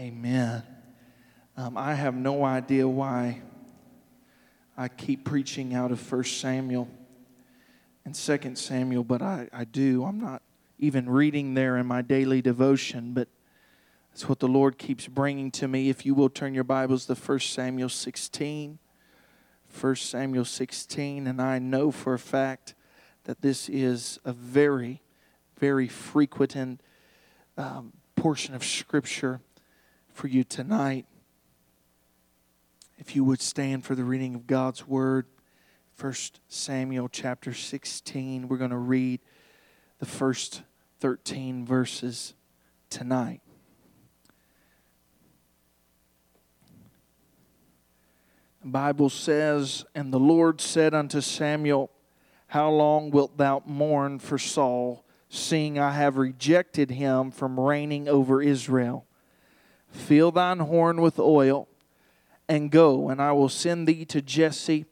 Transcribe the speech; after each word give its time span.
Amen. 0.00 0.62
Um, 1.58 1.76
I 1.76 1.92
have 1.92 2.14
no 2.14 2.42
idea 2.42 2.88
why 2.88 3.42
I 4.74 4.88
keep 4.88 5.26
preaching 5.26 5.74
out 5.74 5.92
of 5.92 6.10
1 6.10 6.24
Samuel 6.24 6.88
and 8.06 8.14
2 8.14 8.54
Samuel, 8.54 9.04
but 9.04 9.20
I, 9.20 9.50
I 9.52 9.64
do. 9.64 10.06
I'm 10.06 10.18
not 10.18 10.40
even 10.78 11.06
reading 11.06 11.52
there 11.52 11.76
in 11.76 11.84
my 11.84 12.00
daily 12.00 12.40
devotion, 12.40 13.12
but 13.12 13.28
that's 14.10 14.26
what 14.26 14.38
the 14.38 14.48
Lord 14.48 14.78
keeps 14.78 15.06
bringing 15.06 15.50
to 15.50 15.68
me. 15.68 15.90
If 15.90 16.06
you 16.06 16.14
will 16.14 16.30
turn 16.30 16.54
your 16.54 16.64
Bibles 16.64 17.04
to 17.04 17.14
1 17.14 17.40
Samuel 17.40 17.90
16. 17.90 18.78
1 19.78 19.96
Samuel 19.96 20.46
16, 20.46 21.26
and 21.26 21.42
I 21.42 21.58
know 21.58 21.90
for 21.90 22.14
a 22.14 22.18
fact 22.18 22.74
that 23.24 23.42
this 23.42 23.68
is 23.68 24.18
a 24.24 24.32
very, 24.32 25.02
very 25.58 25.88
frequent 25.88 26.80
um, 27.58 27.92
portion 28.16 28.54
of 28.54 28.64
Scripture 28.64 29.42
for 30.20 30.28
you 30.28 30.44
tonight. 30.44 31.06
If 32.98 33.16
you 33.16 33.24
would 33.24 33.40
stand 33.40 33.86
for 33.86 33.94
the 33.94 34.04
reading 34.04 34.34
of 34.34 34.46
God's 34.46 34.86
Word, 34.86 35.24
1 35.98 36.12
Samuel 36.46 37.08
chapter 37.08 37.54
16, 37.54 38.46
we're 38.46 38.58
going 38.58 38.68
to 38.68 38.76
read 38.76 39.20
the 39.98 40.04
first 40.04 40.60
13 40.98 41.64
verses 41.64 42.34
tonight. 42.90 43.40
The 48.60 48.68
Bible 48.68 49.08
says, 49.08 49.86
And 49.94 50.12
the 50.12 50.20
Lord 50.20 50.60
said 50.60 50.92
unto 50.92 51.22
Samuel, 51.22 51.90
How 52.48 52.68
long 52.68 53.10
wilt 53.10 53.38
thou 53.38 53.62
mourn 53.64 54.18
for 54.18 54.36
Saul, 54.36 55.02
seeing 55.30 55.78
I 55.78 55.92
have 55.92 56.18
rejected 56.18 56.90
him 56.90 57.30
from 57.30 57.58
reigning 57.58 58.06
over 58.06 58.42
Israel? 58.42 59.06
Fill 59.90 60.30
thine 60.30 60.60
horn 60.60 61.00
with 61.00 61.18
oil, 61.18 61.68
and 62.48 62.70
go, 62.70 63.08
and 63.08 63.20
I 63.20 63.32
will 63.32 63.48
send 63.48 63.86
thee 63.86 64.04
to 64.06 64.22
Jesse 64.22 64.86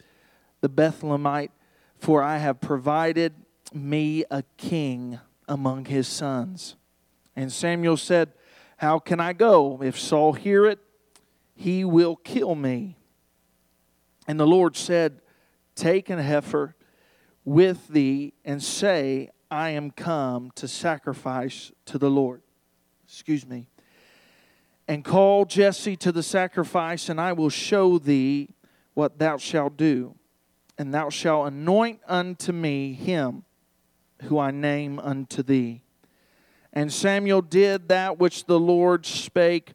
the 0.61 0.69
Bethlehemite, 0.69 1.51
for 1.99 2.23
I 2.23 2.39
have 2.39 2.61
provided 2.61 3.35
me 3.73 4.25
a 4.31 4.43
king 4.57 5.19
among 5.49 5.87
his 5.87 6.09
sons. 6.09 6.77
And 7.37 7.53
Samuel 7.53 7.97
said, 7.97 8.33
How 8.79 8.99
can 8.99 9.21
I 9.21 9.33
go? 9.33 9.83
If 9.83 9.99
Saul 9.99 10.33
hear 10.33 10.67
it, 10.67 10.79
he 11.55 11.85
will 11.85 12.17
kill 12.17 12.55
me. 12.55 12.97
And 14.27 14.39
the 14.39 14.47
Lord 14.47 14.77
said, 14.77 15.21
Take 15.75 16.11
an 16.11 16.19
heifer 16.19 16.75
with 17.45 17.89
thee 17.89 18.35
and 18.45 18.63
say, 18.63 19.31
I 19.51 19.71
am 19.71 19.91
come 19.91 20.51
to 20.57 20.69
sacrifice 20.69 21.73
to 21.87 21.99
the 21.99 22.11
Lord. 22.11 22.43
Excuse 23.05 23.47
me. 23.47 23.69
And 24.89 25.05
call 25.05 25.45
Jesse 25.45 25.97
to 25.97 26.11
the 26.11 26.23
sacrifice, 26.23 27.11
and 27.11 27.21
I 27.21 27.35
will 27.35 27.51
show 27.51 27.99
thee 27.99 28.49
what 28.95 29.19
thou 29.19 29.37
shalt 29.37 29.77
do. 29.77 30.15
And 30.79 30.95
thou 30.95 31.11
shalt 31.11 31.49
anoint 31.49 32.01
unto 32.09 32.53
me 32.53 32.95
him 32.95 33.45
who 34.23 34.39
I 34.39 34.51
name 34.51 34.99
unto 34.99 35.43
thee. 35.43 35.83
And 36.73 36.93
Samuel 36.93 37.43
did 37.43 37.89
that 37.89 38.19
which 38.19 38.47
the 38.47 38.59
Lord 38.59 39.05
spake 39.05 39.73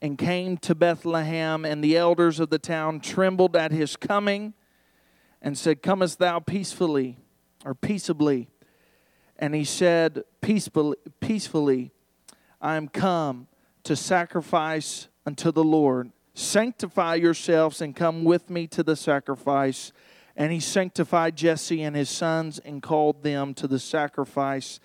and 0.00 0.16
came 0.16 0.56
to 0.58 0.74
Bethlehem, 0.74 1.64
and 1.64 1.82
the 1.82 1.96
elders 1.96 2.40
of 2.40 2.50
the 2.50 2.58
town 2.58 3.00
trembled 3.00 3.56
at 3.56 3.72
his 3.72 3.96
coming 3.96 4.54
and 5.40 5.58
said, 5.58 5.82
Comest 5.82 6.18
thou 6.18 6.38
peacefully 6.38 7.18
or 7.64 7.74
peaceably? 7.74 8.48
And 9.38 9.54
he 9.54 9.64
said, 9.64 10.22
Peacefully, 10.40 10.96
peacefully 11.20 11.92
I 12.60 12.76
am 12.76 12.88
come 12.88 13.48
to 13.84 13.96
sacrifice 13.96 15.08
unto 15.26 15.50
the 15.50 15.64
Lord. 15.64 16.12
Sanctify 16.34 17.16
yourselves 17.16 17.80
and 17.80 17.94
come 17.94 18.24
with 18.24 18.48
me 18.48 18.66
to 18.68 18.82
the 18.82 18.96
sacrifice. 18.96 19.92
And 20.36 20.52
he 20.52 20.60
sanctified 20.60 21.36
Jesse 21.36 21.82
and 21.82 21.94
his 21.94 22.08
sons 22.08 22.58
and 22.58 22.82
called 22.82 23.22
them 23.22 23.54
to 23.54 23.66
the 23.66 23.78
sacrifice. 23.78 24.80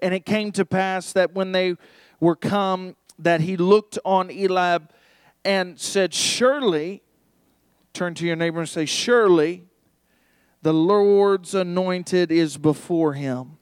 And 0.00 0.12
it 0.12 0.26
came 0.26 0.52
to 0.52 0.64
pass 0.64 1.12
that 1.12 1.34
when 1.34 1.52
they 1.52 1.76
were 2.18 2.36
come, 2.36 2.96
that 3.18 3.40
he 3.40 3.56
looked 3.56 3.98
on 4.04 4.30
Eliab 4.30 4.90
and 5.44 5.78
said, 5.78 6.12
Surely, 6.12 7.02
turn 7.92 8.14
to 8.14 8.26
your 8.26 8.36
neighbor 8.36 8.60
and 8.60 8.68
say, 8.68 8.84
Surely 8.84 9.64
the 10.62 10.74
Lord's 10.74 11.54
anointed 11.54 12.30
is 12.30 12.58
before 12.58 13.14
him. 13.14 13.56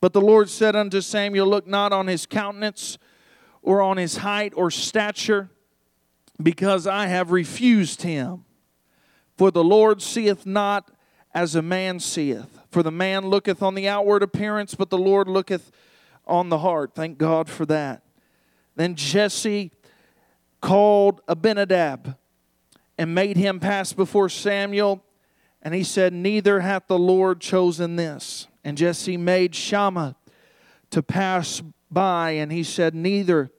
But 0.00 0.14
the 0.14 0.20
Lord 0.20 0.48
said 0.48 0.74
unto 0.74 1.00
Samuel, 1.00 1.46
Look 1.46 1.66
not 1.66 1.92
on 1.92 2.06
his 2.06 2.26
countenance 2.26 2.98
or 3.62 3.80
on 3.80 3.96
his 3.96 4.18
height 4.18 4.52
or 4.56 4.70
stature, 4.70 5.50
because 6.42 6.86
I 6.86 7.06
have 7.06 7.30
refused 7.30 8.02
him. 8.02 8.44
For 9.38 9.50
the 9.50 9.64
Lord 9.64 10.02
seeth 10.02 10.44
not 10.44 10.90
as 11.32 11.54
a 11.54 11.62
man 11.62 12.00
seeth. 12.00 12.58
For 12.70 12.82
the 12.82 12.90
man 12.90 13.26
looketh 13.26 13.62
on 13.62 13.74
the 13.74 13.88
outward 13.88 14.22
appearance, 14.22 14.74
but 14.74 14.90
the 14.90 14.98
Lord 14.98 15.28
looketh 15.28 15.70
on 16.26 16.48
the 16.48 16.58
heart. 16.58 16.94
Thank 16.94 17.18
God 17.18 17.48
for 17.48 17.66
that. 17.66 18.02
Then 18.76 18.94
Jesse 18.94 19.72
called 20.60 21.20
Abinadab 21.28 22.16
and 22.96 23.14
made 23.14 23.36
him 23.36 23.60
pass 23.60 23.92
before 23.92 24.28
Samuel. 24.28 25.04
And 25.60 25.74
he 25.74 25.84
said, 25.84 26.12
Neither 26.12 26.60
hath 26.60 26.86
the 26.86 26.98
Lord 26.98 27.40
chosen 27.40 27.96
this. 27.96 28.48
And 28.64 28.76
Jesse 28.76 29.16
made 29.16 29.54
Shammah 29.54 30.16
to 30.90 31.02
pass 31.02 31.62
by, 31.92 32.32
and 32.32 32.50
he 32.50 32.62
said, 32.62 32.94
Neither 32.94 33.50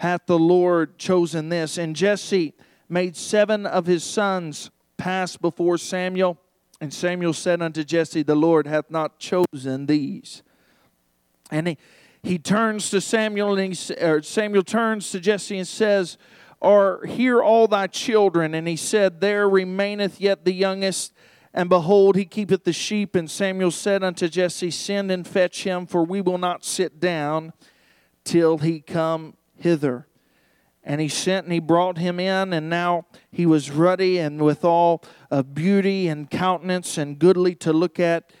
hath 0.00 0.26
the 0.26 0.38
Lord 0.38 0.98
chosen 0.98 1.50
this. 1.50 1.76
And 1.76 1.94
Jesse 1.94 2.54
made 2.88 3.16
seven 3.16 3.66
of 3.66 3.86
his 3.86 4.02
sons 4.02 4.70
pass 4.96 5.36
before 5.36 5.78
Samuel. 5.78 6.38
And 6.80 6.92
Samuel 6.92 7.34
said 7.34 7.60
unto 7.60 7.84
Jesse, 7.84 8.22
The 8.22 8.34
Lord 8.34 8.66
hath 8.66 8.90
not 8.90 9.18
chosen 9.18 9.86
these. 9.86 10.42
And 11.50 11.68
he, 11.68 11.78
he 12.22 12.38
turns 12.38 12.90
to 12.90 13.00
Samuel, 13.00 13.58
and 13.58 13.74
he, 13.74 14.22
Samuel 14.22 14.62
turns 14.62 15.10
to 15.10 15.20
Jesse 15.20 15.58
and 15.58 15.68
says, 15.68 16.16
Are 16.62 17.04
here 17.04 17.42
all 17.42 17.68
thy 17.68 17.86
children? 17.86 18.54
And 18.54 18.66
he 18.66 18.76
said, 18.76 19.20
There 19.20 19.48
remaineth 19.48 20.20
yet 20.20 20.46
the 20.46 20.54
youngest, 20.54 21.12
and 21.52 21.68
behold, 21.68 22.16
he 22.16 22.24
keepeth 22.24 22.64
the 22.64 22.72
sheep. 22.72 23.14
And 23.14 23.30
Samuel 23.30 23.70
said 23.70 24.02
unto 24.02 24.28
Jesse, 24.28 24.70
Send 24.70 25.10
and 25.10 25.26
fetch 25.26 25.64
him, 25.64 25.84
for 25.84 26.04
we 26.04 26.22
will 26.22 26.38
not 26.38 26.64
sit 26.64 27.00
down 27.00 27.52
till 28.30 28.58
he 28.58 28.78
come 28.78 29.34
hither. 29.56 30.06
And 30.84 31.00
he 31.00 31.08
sent 31.08 31.46
and 31.46 31.52
he 31.52 31.58
brought 31.58 31.98
him 31.98 32.20
in, 32.20 32.52
and 32.52 32.70
now 32.70 33.06
he 33.32 33.44
was 33.44 33.72
ruddy 33.72 34.18
and 34.18 34.40
withal 34.40 35.02
of 35.32 35.52
beauty 35.52 36.06
and 36.06 36.30
countenance 36.30 36.96
and 36.96 37.18
goodly 37.18 37.56
to 37.56 37.72
look 37.72 37.98
at. 37.98 38.32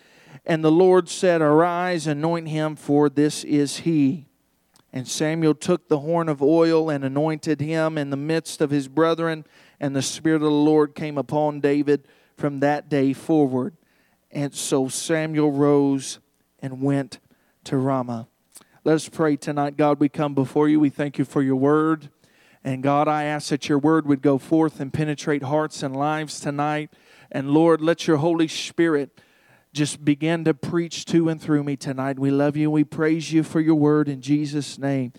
And 0.46 0.62
the 0.62 0.70
Lord 0.70 1.08
said, 1.08 1.42
Arise, 1.42 2.06
anoint 2.06 2.48
him, 2.48 2.76
for 2.76 3.08
this 3.08 3.42
is 3.42 3.78
he. 3.78 4.26
And 4.92 5.08
Samuel 5.08 5.54
took 5.54 5.88
the 5.88 5.98
horn 5.98 6.28
of 6.28 6.40
oil 6.40 6.88
and 6.88 7.04
anointed 7.04 7.60
him 7.60 7.98
in 7.98 8.10
the 8.10 8.16
midst 8.16 8.60
of 8.60 8.70
his 8.70 8.86
brethren, 8.86 9.44
and 9.80 9.94
the 9.94 10.02
Spirit 10.02 10.36
of 10.36 10.42
the 10.42 10.50
Lord 10.50 10.94
came 10.94 11.18
upon 11.18 11.60
David 11.60 12.06
from 12.36 12.60
that 12.60 12.88
day 12.88 13.12
forward. 13.12 13.76
And 14.30 14.54
so 14.54 14.86
Samuel 14.86 15.50
rose 15.50 16.20
and 16.60 16.80
went 16.80 17.18
to 17.64 17.76
Ramah. 17.76 18.29
Let 18.82 18.94
us 18.94 19.10
pray 19.10 19.36
tonight. 19.36 19.76
God, 19.76 20.00
we 20.00 20.08
come 20.08 20.34
before 20.34 20.66
you. 20.66 20.80
We 20.80 20.88
thank 20.88 21.18
you 21.18 21.26
for 21.26 21.42
your 21.42 21.56
word. 21.56 22.08
And 22.64 22.82
God, 22.82 23.08
I 23.08 23.24
ask 23.24 23.50
that 23.50 23.68
your 23.68 23.78
word 23.78 24.06
would 24.06 24.22
go 24.22 24.38
forth 24.38 24.80
and 24.80 24.90
penetrate 24.90 25.42
hearts 25.42 25.82
and 25.82 25.94
lives 25.94 26.40
tonight. 26.40 26.90
And 27.30 27.50
Lord, 27.50 27.82
let 27.82 28.06
your 28.06 28.16
Holy 28.16 28.48
Spirit 28.48 29.20
just 29.74 30.02
begin 30.02 30.44
to 30.44 30.54
preach 30.54 31.04
to 31.06 31.28
and 31.28 31.38
through 31.38 31.62
me 31.62 31.76
tonight. 31.76 32.18
We 32.18 32.30
love 32.30 32.56
you. 32.56 32.70
We 32.70 32.84
praise 32.84 33.34
you 33.34 33.42
for 33.42 33.60
your 33.60 33.74
word 33.74 34.08
in 34.08 34.22
Jesus' 34.22 34.78
name. 34.78 35.12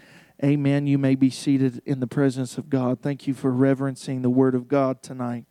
Amen. 0.43 0.88
You 0.88 0.97
may 0.97 1.13
be 1.13 1.29
seated 1.29 1.83
in 1.85 1.99
the 1.99 2.07
presence 2.07 2.57
of 2.57 2.67
God. 2.67 2.99
Thank 2.99 3.28
you 3.28 3.35
for 3.35 3.52
reverencing 3.52 4.23
the 4.23 4.29
word 4.31 4.55
of 4.55 4.67
God 4.67 5.03
tonight. 5.03 5.46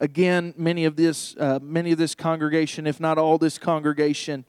Again, 0.00 0.54
many 0.56 0.86
of 0.86 0.96
this, 0.96 1.36
uh, 1.36 1.58
many 1.60 1.92
of 1.92 1.98
this 1.98 2.14
congregation, 2.14 2.86
if 2.86 2.98
not 2.98 3.18
all 3.18 3.36
this 3.36 3.58
congregation, 3.58 4.46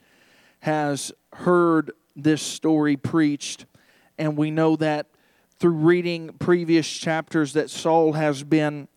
has 0.61 1.11
heard 1.33 1.91
this 2.15 2.41
story 2.41 2.97
preached, 2.97 3.65
and 4.17 4.37
we 4.37 4.51
know 4.51 4.75
that 4.75 5.07
through 5.59 5.71
reading 5.71 6.31
previous 6.39 6.89
chapters 6.89 7.53
that 7.53 7.69
Saul 7.69 8.13
has 8.13 8.43
been 8.43 8.87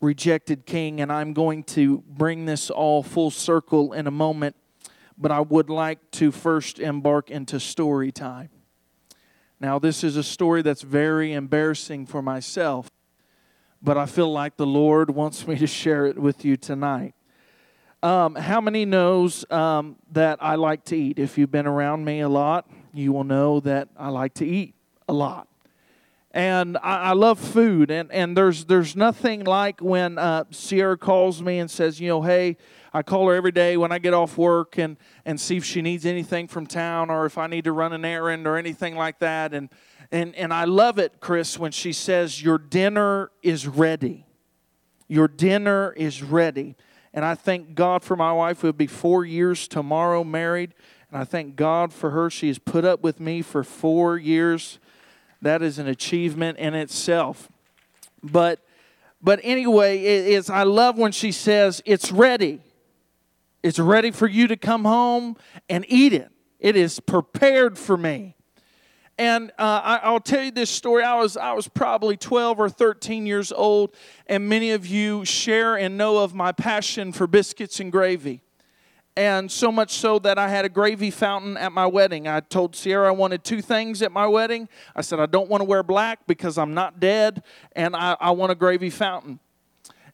rejected 0.00 0.66
king, 0.66 1.00
and 1.00 1.12
I'm 1.12 1.32
going 1.32 1.62
to 1.64 1.98
bring 2.08 2.46
this 2.46 2.70
all 2.70 3.02
full 3.02 3.30
circle 3.30 3.92
in 3.92 4.06
a 4.06 4.10
moment, 4.10 4.56
but 5.18 5.30
I 5.30 5.40
would 5.40 5.68
like 5.68 6.10
to 6.12 6.30
first 6.30 6.78
embark 6.78 7.30
into 7.30 7.60
story 7.60 8.10
time. 8.10 8.50
Now, 9.60 9.78
this 9.78 10.02
is 10.02 10.16
a 10.16 10.22
story 10.22 10.62
that's 10.62 10.82
very 10.82 11.32
embarrassing 11.32 12.06
for 12.06 12.22
myself, 12.22 12.88
but 13.82 13.98
I 13.98 14.06
feel 14.06 14.32
like 14.32 14.56
the 14.56 14.66
Lord 14.66 15.10
wants 15.10 15.46
me 15.46 15.56
to 15.58 15.66
share 15.66 16.06
it 16.06 16.18
with 16.18 16.44
you 16.44 16.56
tonight. 16.56 17.14
Um, 18.02 18.34
how 18.34 18.62
many 18.62 18.86
knows 18.86 19.44
um, 19.50 19.96
that 20.12 20.42
I 20.42 20.54
like 20.54 20.84
to 20.86 20.96
eat? 20.96 21.18
If 21.18 21.36
you've 21.36 21.50
been 21.50 21.66
around 21.66 22.04
me 22.04 22.20
a 22.20 22.28
lot, 22.28 22.66
you 22.94 23.12
will 23.12 23.24
know 23.24 23.60
that 23.60 23.88
I 23.96 24.08
like 24.08 24.34
to 24.34 24.46
eat 24.46 24.74
a 25.06 25.12
lot. 25.12 25.48
and 26.30 26.78
I, 26.78 26.96
I, 26.96 27.12
love 27.12 27.38
food. 27.38 27.90
And, 27.90 28.10
and 28.10 28.36
there's 28.36 28.64
there's 28.64 28.96
nothing 28.96 29.44
like 29.44 29.80
when 29.80 30.16
uh, 30.16 30.44
Sierra 30.50 30.96
calls 30.96 31.42
me 31.42 31.58
and 31.58 31.70
says, 31.70 32.00
you 32.00 32.08
know, 32.08 32.22
hey, 32.22 32.56
I 32.94 33.02
call 33.02 33.28
her 33.28 33.34
every 33.34 33.52
day 33.52 33.76
when 33.76 33.92
I 33.92 33.98
get 33.98 34.14
off 34.14 34.38
work 34.38 34.78
and 34.78 34.96
and 35.26 35.38
see 35.38 35.56
if 35.56 35.64
she 35.64 35.82
needs 35.82 36.06
anything 36.06 36.48
from 36.48 36.66
town 36.66 37.10
or 37.10 37.26
if 37.26 37.36
I 37.36 37.48
need 37.48 37.64
to 37.64 37.72
run 37.72 37.92
an 37.92 38.04
errand 38.04 38.46
or 38.46 38.56
anything 38.56 38.96
like 38.96 39.18
that. 39.18 39.52
And 39.52 39.68
and 40.10 40.34
and 40.36 40.54
I 40.54 40.64
love 40.64 40.98
it, 40.98 41.20
Chris, 41.20 41.58
when 41.58 41.72
she 41.72 41.92
says, 41.92 42.42
your 42.42 42.56
dinner 42.56 43.30
is 43.42 43.66
ready. 43.66 44.24
Your 45.06 45.28
dinner 45.28 45.92
is 45.92 46.22
ready. 46.22 46.76
And 47.12 47.24
I 47.24 47.34
thank 47.34 47.74
God 47.74 48.02
for 48.02 48.16
my 48.16 48.32
wife. 48.32 48.62
We'll 48.62 48.72
be 48.72 48.86
four 48.86 49.24
years 49.24 49.66
tomorrow 49.66 50.22
married. 50.24 50.74
And 51.10 51.20
I 51.20 51.24
thank 51.24 51.56
God 51.56 51.92
for 51.92 52.10
her. 52.10 52.30
She 52.30 52.48
has 52.48 52.58
put 52.58 52.84
up 52.84 53.02
with 53.02 53.18
me 53.18 53.42
for 53.42 53.64
four 53.64 54.16
years 54.16 54.78
that 55.42 55.62
is 55.62 55.78
an 55.78 55.88
achievement 55.88 56.58
in 56.58 56.74
itself. 56.74 57.48
But 58.22 58.60
but 59.22 59.40
anyway, 59.42 59.98
it 59.98 60.26
is 60.28 60.50
I 60.50 60.62
love 60.62 60.98
when 60.98 61.12
she 61.12 61.32
says 61.32 61.82
it's 61.84 62.12
ready. 62.12 62.60
It's 63.62 63.78
ready 63.78 64.10
for 64.10 64.26
you 64.26 64.46
to 64.48 64.56
come 64.56 64.84
home 64.84 65.36
and 65.68 65.84
eat 65.88 66.12
it. 66.12 66.30
It 66.58 66.76
is 66.76 67.00
prepared 67.00 67.78
for 67.78 67.96
me. 67.96 68.36
And 69.20 69.50
uh, 69.58 69.98
I, 70.02 70.10
will 70.10 70.20
tell 70.20 70.42
you 70.42 70.50
this 70.50 70.70
story. 70.70 71.02
I 71.02 71.20
was 71.20 71.36
I 71.36 71.52
was 71.52 71.68
probably 71.68 72.16
12 72.16 72.58
or 72.58 72.70
13 72.70 73.26
years 73.26 73.52
old, 73.52 73.94
and 74.26 74.48
many 74.48 74.70
of 74.70 74.86
you 74.86 75.26
share 75.26 75.76
and 75.76 75.98
know 75.98 76.16
of 76.16 76.34
my 76.34 76.52
passion 76.52 77.12
for 77.12 77.26
biscuits 77.26 77.80
and 77.80 77.92
gravy 77.92 78.40
and 79.16 79.52
so 79.52 79.70
much 79.70 79.90
so 79.90 80.18
that 80.20 80.38
I 80.38 80.48
had 80.48 80.64
a 80.64 80.70
gravy 80.70 81.10
fountain 81.10 81.58
at 81.58 81.70
my 81.70 81.86
wedding. 81.86 82.28
I 82.28 82.40
told 82.40 82.74
Sierra 82.74 83.08
I 83.08 83.10
wanted 83.10 83.44
two 83.44 83.60
things 83.60 84.00
at 84.00 84.10
my 84.10 84.26
wedding. 84.26 84.70
I 84.96 85.02
said, 85.02 85.20
I 85.20 85.26
don't 85.26 85.50
want 85.50 85.60
to 85.60 85.66
wear 85.66 85.82
black 85.82 86.20
because 86.26 86.56
I'm 86.56 86.72
not 86.72 86.98
dead, 86.98 87.42
and 87.76 87.94
I, 87.94 88.16
I 88.18 88.30
want 88.30 88.52
a 88.52 88.54
gravy 88.54 88.88
fountain. 88.88 89.38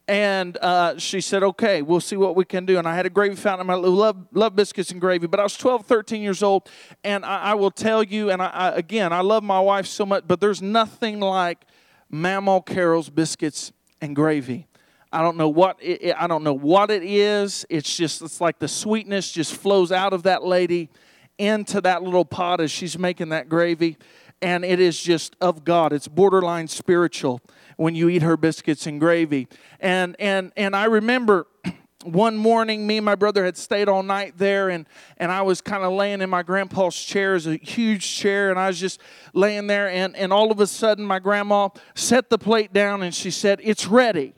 And 0.08 0.56
uh, 0.58 0.98
she 0.98 1.20
said, 1.20 1.42
okay, 1.42 1.82
we'll 1.82 2.00
see 2.00 2.16
what 2.16 2.36
we 2.36 2.44
can 2.44 2.64
do. 2.64 2.78
And 2.78 2.86
I 2.86 2.94
had 2.94 3.06
a 3.06 3.10
gravy 3.10 3.34
fountain. 3.34 3.68
I 3.68 3.74
love, 3.74 4.26
love 4.32 4.54
biscuits 4.54 4.92
and 4.92 5.00
gravy. 5.00 5.26
But 5.26 5.40
I 5.40 5.42
was 5.42 5.56
12, 5.56 5.84
13 5.84 6.22
years 6.22 6.42
old. 6.44 6.68
And 7.02 7.24
I, 7.24 7.38
I 7.38 7.54
will 7.54 7.72
tell 7.72 8.04
you, 8.04 8.30
and 8.30 8.40
I, 8.40 8.46
I, 8.46 8.68
again, 8.70 9.12
I 9.12 9.20
love 9.20 9.42
my 9.42 9.58
wife 9.58 9.86
so 9.86 10.06
much, 10.06 10.24
but 10.28 10.40
there's 10.40 10.62
nothing 10.62 11.18
like 11.18 11.64
Mama 12.08 12.62
Carol's 12.62 13.10
biscuits 13.10 13.72
and 14.00 14.14
gravy. 14.14 14.68
I 15.12 15.22
don't 15.22 15.36
know 15.36 15.48
what 15.48 15.78
it, 15.80 16.14
I 16.16 16.26
don't 16.26 16.44
know 16.44 16.52
what 16.52 16.90
it 16.90 17.02
is. 17.02 17.64
It's 17.70 17.96
just 17.96 18.22
it's 18.22 18.40
like 18.40 18.58
the 18.58 18.68
sweetness 18.68 19.32
just 19.32 19.54
flows 19.54 19.90
out 19.90 20.12
of 20.12 20.24
that 20.24 20.44
lady 20.44 20.90
into 21.38 21.80
that 21.82 22.02
little 22.02 22.24
pot 22.24 22.60
as 22.60 22.70
she's 22.70 22.98
making 22.98 23.30
that 23.30 23.48
gravy, 23.48 23.96
and 24.42 24.64
it 24.64 24.80
is 24.80 25.00
just 25.00 25.36
of 25.40 25.64
God. 25.64 25.92
It's 25.92 26.08
borderline 26.08 26.68
spiritual 26.68 27.40
when 27.76 27.94
you 27.94 28.08
eat 28.08 28.22
her 28.22 28.36
biscuits 28.36 28.86
and 28.86 29.00
gravy. 29.00 29.48
And 29.80 30.16
and 30.18 30.52
and 30.56 30.74
I 30.74 30.84
remember 30.84 31.46
one 32.04 32.36
morning 32.36 32.86
me 32.86 32.98
and 32.98 33.04
my 33.04 33.14
brother 33.14 33.44
had 33.44 33.56
stayed 33.56 33.88
all 33.88 34.02
night 34.02 34.38
there 34.38 34.68
and, 34.68 34.86
and 35.16 35.32
i 35.32 35.42
was 35.42 35.60
kind 35.60 35.82
of 35.82 35.92
laying 35.92 36.20
in 36.20 36.30
my 36.30 36.40
grandpa's 36.40 36.94
chair 36.94 37.34
it's 37.34 37.46
a 37.46 37.56
huge 37.56 38.08
chair 38.08 38.50
and 38.50 38.60
i 38.60 38.68
was 38.68 38.78
just 38.78 39.00
laying 39.32 39.66
there 39.66 39.88
and, 39.88 40.14
and 40.14 40.32
all 40.32 40.52
of 40.52 40.60
a 40.60 40.68
sudden 40.68 41.04
my 41.04 41.18
grandma 41.18 41.68
set 41.96 42.30
the 42.30 42.38
plate 42.38 42.72
down 42.72 43.02
and 43.02 43.12
she 43.12 43.28
said 43.28 43.58
it's 43.64 43.88
ready 43.88 44.34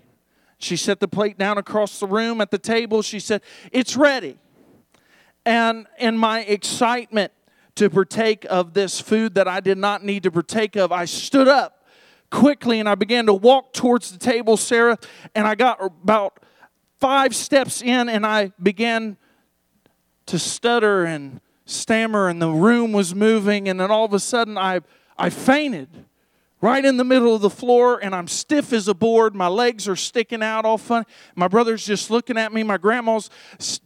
she 0.59 0.77
set 0.77 0.99
the 0.99 1.09
plate 1.09 1.39
down 1.39 1.57
across 1.57 2.01
the 2.01 2.07
room 2.07 2.41
at 2.41 2.51
the 2.51 2.59
table. 2.59 3.01
She 3.03 3.21
said, 3.21 3.43
It's 3.73 3.97
ready. 3.97 4.39
And 5.47 5.87
in 5.99 6.19
my 6.19 6.41
excitement 6.41 7.33
to 7.77 7.89
partake 7.89 8.45
of 8.51 8.75
this 8.75 9.01
food 9.01 9.37
that 9.37 9.47
I 9.47 9.61
did 9.61 9.79
not 9.79 10.05
need 10.05 10.25
to 10.25 10.33
partake 10.33 10.77
of, 10.77 10.91
I 10.91 11.05
stood 11.05 11.47
up 11.47 11.78
quickly 12.31 12.81
and 12.81 12.89
I 12.89 12.95
began 12.95 13.27
to 13.27 13.35
walk 13.35 13.73
towards 13.73 14.13
the 14.13 14.19
table, 14.19 14.57
Sarah. 14.57 14.99
And 15.35 15.47
I 15.47 15.55
got 15.55 15.83
about 15.83 16.41
five 16.99 17.35
steps 17.35 17.83
in 17.83 18.09
and 18.09 18.27
I 18.27 18.53
began 18.63 19.17
to 20.27 20.39
stutter 20.39 21.05
and 21.05 21.41
stammer, 21.65 22.29
and 22.29 22.41
the 22.41 22.51
room 22.51 22.93
was 22.93 23.15
moving. 23.15 23.69
And 23.69 23.79
then 23.79 23.91
all 23.91 24.05
of 24.05 24.13
a 24.13 24.21
sudden, 24.21 24.57
I, 24.59 24.81
I 25.17 25.31
fainted 25.31 25.89
right 26.61 26.85
in 26.85 26.97
the 26.97 27.05
middle 27.05 27.35
of 27.35 27.41
the 27.41 27.51
floor 27.51 28.03
and 28.03 28.15
I'm 28.15 28.27
stiff 28.27 28.73
as 28.73 28.89
a 28.89 28.95
board. 28.95 29.35
My 29.35 29.47
legs 29.47 29.87
are 29.87 29.97
sticking 29.97 30.43
out 30.43 30.65
all 30.65 30.79
funny. 30.79 31.07
My 31.37 31.47
brother's 31.47 31.87
just 31.87 32.11
looking 32.11 32.37
at 32.37 32.53
me. 32.53 32.63
My 32.63 32.79
grandma's 32.79 33.31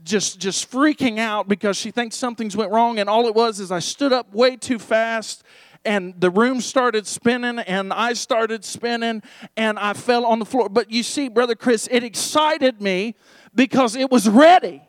just 0.02 0.38
just 0.38 0.70
freaking 0.70 1.18
out 1.18 1.48
because 1.48 1.76
she 1.76 1.90
thinks 1.90 2.16
something's 2.16 2.56
went 2.56 2.72
wrong 2.72 2.98
and 2.98 3.10
all 3.10 3.26
it 3.26 3.34
was 3.34 3.60
is 3.60 3.70
I 3.70 3.80
stood 3.80 4.12
up 4.12 4.32
way 4.34 4.56
too 4.56 4.78
fast 4.78 5.44
and 5.84 6.14
the 6.20 6.30
room 6.30 6.60
started 6.60 7.06
spinning 7.06 7.58
and 7.58 7.92
I 7.92 8.12
started 8.12 8.64
spinning 8.64 9.22
and 9.56 9.78
I 9.78 9.92
fell 9.92 10.24
on 10.24 10.38
the 10.38 10.44
floor. 10.44 10.68
But 10.68 10.90
you 10.90 11.02
see 11.02 11.28
brother 11.28 11.54
Chris, 11.54 11.88
it 11.90 12.04
excited 12.04 12.80
me 12.80 13.14
because 13.54 13.96
it 13.96 14.10
was 14.10 14.28
ready. 14.28 14.82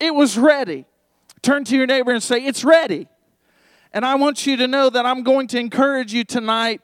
It 0.00 0.14
was 0.14 0.38
ready. 0.38 0.86
Turn 1.42 1.64
to 1.64 1.76
your 1.76 1.86
neighbor 1.86 2.12
and 2.12 2.22
say, 2.22 2.38
"It's 2.38 2.64
ready." 2.64 3.08
And 3.92 4.04
I 4.04 4.16
want 4.16 4.46
you 4.46 4.56
to 4.58 4.68
know 4.68 4.90
that 4.90 5.06
I'm 5.06 5.22
going 5.22 5.46
to 5.48 5.58
encourage 5.58 6.12
you 6.12 6.24
tonight 6.24 6.82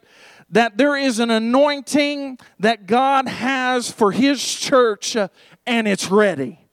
that 0.51 0.79
there 0.79 0.97
is 0.97 1.19
an 1.19 1.31
anointing 1.31 2.39
that 2.61 2.87
God 2.87 3.29
has 3.29 3.91
for 3.91 4.13
His 4.13 4.43
church, 4.43 5.17
uh, 5.17 5.29
and 5.67 5.87
it's 5.87 6.11
ready 6.11 6.64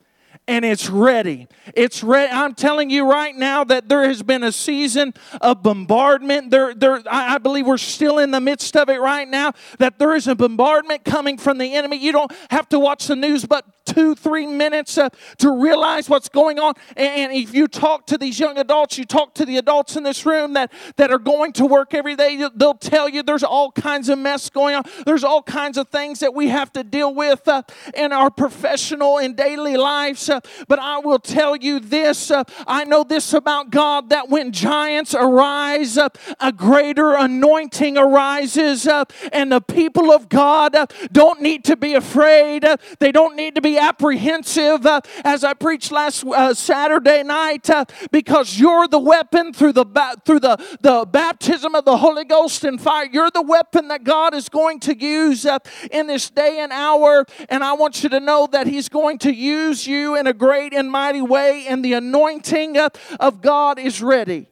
and 0.48 0.66
it's 0.66 0.90
ready. 0.90 1.48
It's 1.76 2.04
ready. 2.04 2.32
I'm 2.32 2.56
telling 2.56 2.90
you 2.90 3.10
right 3.10 3.36
now 3.36 3.64
that 3.66 3.88
there 3.88 4.04
has 4.08 4.24
been 4.24 4.44
a 4.44 4.52
season 4.52 5.14
of 5.40 5.64
bombardment. 5.64 6.52
There, 6.52 6.74
there, 6.74 7.02
I 7.10 7.38
believe 7.38 7.68
we're 7.68 7.78
still 7.78 8.20
in 8.20 8.32
the 8.32 8.42
midst 8.42 8.76
of 8.76 8.90
it 8.90 9.00
right 9.00 9.28
now. 9.28 9.54
That 9.78 10.00
there 10.00 10.16
is 10.16 10.28
a 10.28 10.36
bombardment 10.36 11.06
coming 11.06 11.38
from 11.38 11.58
the 11.58 11.76
enemy. 11.76 11.98
You 11.98 12.12
don't 12.12 12.32
have 12.50 12.68
to 12.70 12.80
watch 12.80 13.08
the 13.08 13.16
news, 13.16 13.46
but 13.46 13.66
two, 13.86 14.16
three 14.16 14.46
minutes 14.46 14.98
uh, 14.98 15.10
to 15.38 15.52
realize 15.52 16.10
what's 16.10 16.30
going 16.30 16.60
on. 16.60 16.74
And 16.98 17.32
if 17.32 17.54
you 17.54 17.68
talk 17.68 18.08
to 18.08 18.18
these 18.18 18.40
young 18.40 18.58
adults, 18.58 18.98
you 18.98 19.06
talk 19.06 19.36
to 19.36 19.46
the 19.46 19.58
adults 19.58 19.96
in 19.96 20.04
this 20.04 20.26
room 20.26 20.54
that, 20.54 20.72
that 20.98 21.12
are 21.12 21.20
going 21.20 21.54
to 21.54 21.66
work 21.66 21.94
every 21.94 22.16
day, 22.16 22.48
they'll 22.56 22.74
tell 22.74 23.10
you 23.10 23.24
there's 23.24 23.44
all 23.44 23.72
kinds 23.72 24.10
of 24.10 24.18
mess 24.18 24.50
going 24.50 24.76
on. 24.76 24.84
There's 25.06 25.24
all 25.24 25.44
kinds 25.44 25.78
of 25.78 25.90
things 25.90 26.20
that 26.20 26.34
we 26.34 26.50
have 26.50 26.72
to 26.74 26.84
deal 26.84 27.14
with 27.14 27.48
uh, 27.48 27.64
in 27.96 28.12
our 28.12 28.32
professional 28.32 29.20
and 29.20 29.36
daily 29.36 29.78
lives. 29.78 30.31
Uh, 30.32 30.42
but 30.68 30.80
I 30.80 31.00
will 31.00 31.20
tell 31.20 31.56
you 31.56 31.80
this 31.80 32.32
uh, 32.32 32.44
I 32.66 32.86
know 32.86 33.04
this 33.04 33.34
about 33.34 33.70
God 33.70 34.10
that 34.10 34.30
when 34.30 34.52
giants 34.52 35.14
arise, 35.14 35.98
uh, 35.98 36.10
a 36.40 36.52
greater 36.52 37.14
anointing 37.16 37.98
arises, 37.98 38.88
uh, 38.88 39.06
and 39.32 39.52
the 39.52 39.62
people 39.62 40.12
of 40.12 40.30
God 40.30 40.76
uh, 40.76 40.88
don't 41.12 41.42
need 41.42 41.64
to 41.66 41.76
be 41.76 41.94
afraid. 41.94 42.64
Uh, 42.66 42.78
they 43.00 43.12
don't 43.12 43.36
need 43.36 43.56
to 43.56 43.62
be 43.62 43.78
apprehensive, 43.78 44.88
as 45.24 45.44
I 45.44 45.54
preached 45.54 45.92
last 45.92 46.26
Saturday 46.58 47.24
night, 47.24 47.70
because 48.12 48.58
you're 48.58 48.88
the 48.88 49.00
weapon 49.00 49.54
through 49.54 49.74
the 49.74 49.86
through 50.26 50.40
the, 50.40 50.58
the 50.82 51.06
baptism 51.06 51.76
of 51.76 51.86
the 51.86 51.98
Holy 51.98 52.26
Ghost 52.26 52.64
and 52.64 52.80
fire. 52.80 53.08
You're 53.12 53.32
the 53.32 53.42
weapon 53.42 53.90
that 53.90 54.04
God 54.04 54.34
is 54.34 54.50
going 54.50 54.80
to 54.82 54.98
use 54.98 55.46
in 55.92 56.08
this 56.08 56.30
day 56.30 56.60
and 56.60 56.72
hour, 56.72 57.26
and 57.50 57.64
I 57.64 57.74
want 57.74 58.04
you 58.04 58.10
to 58.10 58.20
know 58.20 58.48
that 58.52 58.68
He's 58.68 58.90
going 58.90 59.18
to 59.20 59.34
use 59.34 59.86
you 59.86 60.16
in 60.22 60.28
a 60.28 60.34
great 60.34 60.74
and 60.74 60.90
mighty 60.90 61.22
way, 61.22 61.66
and 61.68 61.84
the 61.84 61.94
anointing 61.94 62.78
of 63.20 63.42
God 63.42 63.78
is 63.78 64.02
ready. 64.02 64.48